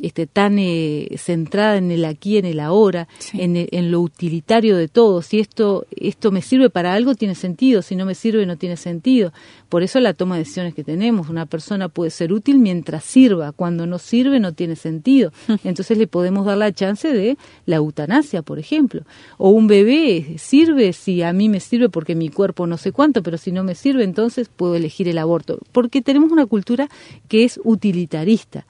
este, 0.02 0.28
tan 0.28 0.60
eh, 0.60 1.10
centrada 1.18 1.78
en 1.78 1.92
el 1.92 2.06
aquí, 2.06 2.38
en 2.38 2.46
el 2.46 2.60
ahora, 2.60 3.08
en, 3.34 3.68
en, 3.72 3.92
lo 3.92 4.02
utilitario 4.02 4.78
de 4.78 4.88
todo. 4.88 5.22
Si 5.22 5.40
esto, 5.40 5.86
esto 5.96 6.32
me 6.32 6.42
sirve 6.42 6.70
para 6.70 6.94
algo, 6.94 7.16
tiene 7.16 7.36
sentido. 7.36 7.82
Si 7.82 7.96
no 7.96 8.06
me 8.06 8.16
sirve, 8.16 8.46
no 8.46 8.58
tiene 8.58 8.78
sentido. 8.78 9.32
Por 9.70 9.84
eso 9.84 10.00
la 10.00 10.14
toma 10.14 10.36
de 10.36 10.40
decisiones 10.44 10.74
que 10.74 10.84
tenemos. 10.84 11.30
Una 11.30 11.46
persona 11.46 11.90
puede 11.90 12.12
ser 12.12 12.34
útil 12.34 12.60
mientras 12.60 13.04
sirva. 13.04 13.52
Cuando 13.52 13.86
no 13.86 13.98
sirve, 13.98 14.40
no 14.40 14.54
tiene 14.54 14.76
sentido. 14.76 15.32
Entonces 15.64 15.98
le 15.98 16.08
podemos 16.08 16.46
dar 16.46 16.58
la 16.58 16.72
chance 16.72 17.12
de 17.12 17.38
la 17.66 17.78
eutanasia, 17.78 18.42
por 18.42 18.60
ejemplo. 18.60 19.04
O 19.38 19.50
un 19.50 19.68
bebé 19.68 20.36
sirve 20.38 20.94
si 20.94 21.22
a 21.22 21.34
mí 21.34 21.50
me 21.50 21.60
sirve 21.60 21.90
porque 21.90 22.16
mi 22.16 22.30
cuerpo 22.30 22.68
no 22.68 22.78
sé 22.78 22.92
cuánto, 22.92 23.24
pero 23.24 23.38
si 23.38 23.52
no 23.52 23.64
me 23.64 23.76
sirve, 23.76 24.04
entonces 24.04 24.50
puedo 24.50 24.76
elegir 24.76 25.08
el 25.08 25.18
aborto. 25.18 25.60
Porque 25.72 26.02
tenemos 26.02 26.32
una 26.32 26.46
cultura 26.46 26.90
que 27.28 27.44
es 27.44 27.60
utilitarista. 27.64 28.66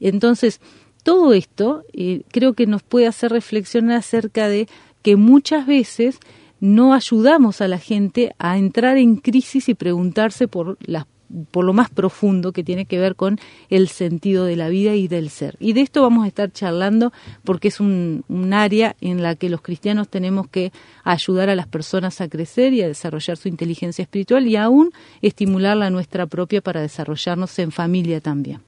Entonces, 0.00 0.60
todo 1.02 1.32
esto 1.32 1.84
eh, 1.92 2.22
creo 2.30 2.54
que 2.54 2.66
nos 2.66 2.82
puede 2.82 3.06
hacer 3.06 3.32
reflexionar 3.32 3.98
acerca 3.98 4.48
de 4.48 4.68
que 5.02 5.16
muchas 5.16 5.66
veces 5.66 6.18
no 6.60 6.92
ayudamos 6.92 7.60
a 7.60 7.68
la 7.68 7.78
gente 7.78 8.34
a 8.38 8.58
entrar 8.58 8.98
en 8.98 9.16
crisis 9.16 9.68
y 9.68 9.74
preguntarse 9.74 10.46
por 10.46 10.76
las 10.80 11.06
por 11.50 11.64
lo 11.64 11.72
más 11.72 11.90
profundo 11.90 12.52
que 12.52 12.64
tiene 12.64 12.86
que 12.86 12.98
ver 12.98 13.14
con 13.14 13.38
el 13.68 13.88
sentido 13.88 14.44
de 14.44 14.56
la 14.56 14.68
vida 14.68 14.94
y 14.94 15.08
del 15.08 15.30
ser. 15.30 15.56
Y 15.60 15.72
de 15.72 15.80
esto 15.82 16.02
vamos 16.02 16.24
a 16.24 16.28
estar 16.28 16.50
charlando 16.50 17.12
porque 17.44 17.68
es 17.68 17.80
un, 17.80 18.24
un 18.28 18.52
área 18.52 18.96
en 19.00 19.22
la 19.22 19.36
que 19.36 19.48
los 19.48 19.60
cristianos 19.60 20.08
tenemos 20.08 20.48
que 20.48 20.72
ayudar 21.04 21.48
a 21.48 21.54
las 21.54 21.68
personas 21.68 22.20
a 22.20 22.28
crecer 22.28 22.72
y 22.72 22.82
a 22.82 22.88
desarrollar 22.88 23.36
su 23.36 23.48
inteligencia 23.48 24.02
espiritual 24.02 24.46
y 24.46 24.56
aún 24.56 24.92
estimular 25.22 25.76
la 25.76 25.90
nuestra 25.90 26.26
propia 26.26 26.60
para 26.60 26.80
desarrollarnos 26.80 27.58
en 27.58 27.70
familia 27.70 28.20
también. 28.20 28.60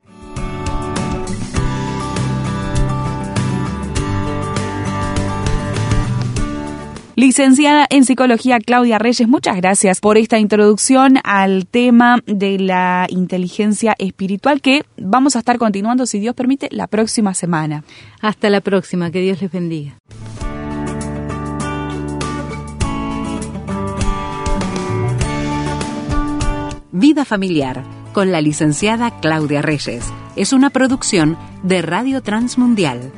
Licenciada 7.23 7.87
en 7.89 8.05
Psicología 8.05 8.59
Claudia 8.59 8.99
Reyes, 8.99 9.29
muchas 9.29 9.55
gracias 9.55 10.01
por 10.01 10.19
esta 10.19 10.41
introducción 10.41 11.19
al 11.23 11.69
tema 11.69 12.19
de 12.27 12.59
la 12.59 13.07
inteligencia 13.09 13.95
espiritual 14.01 14.61
que 14.61 14.83
vamos 14.97 15.37
a 15.37 15.39
estar 15.39 15.57
continuando, 15.57 16.05
si 16.07 16.19
Dios 16.19 16.35
permite, 16.35 16.67
la 16.73 16.89
próxima 16.89 17.33
semana. 17.33 17.85
Hasta 18.21 18.51
la 18.51 18.61
próxima, 18.61 19.13
que 19.13 19.21
Dios 19.21 19.41
les 19.41 19.53
bendiga. 19.53 20.01
Vida 26.91 27.25
familiar 27.25 27.85
con 28.13 28.33
la 28.33 28.41
licenciada 28.41 29.21
Claudia 29.21 29.63
Reyes 29.63 30.13
es 30.35 30.53
una 30.53 30.71
producción 30.71 31.39
de 31.63 31.83
Radio 31.83 32.21
Transmundial 32.21 33.13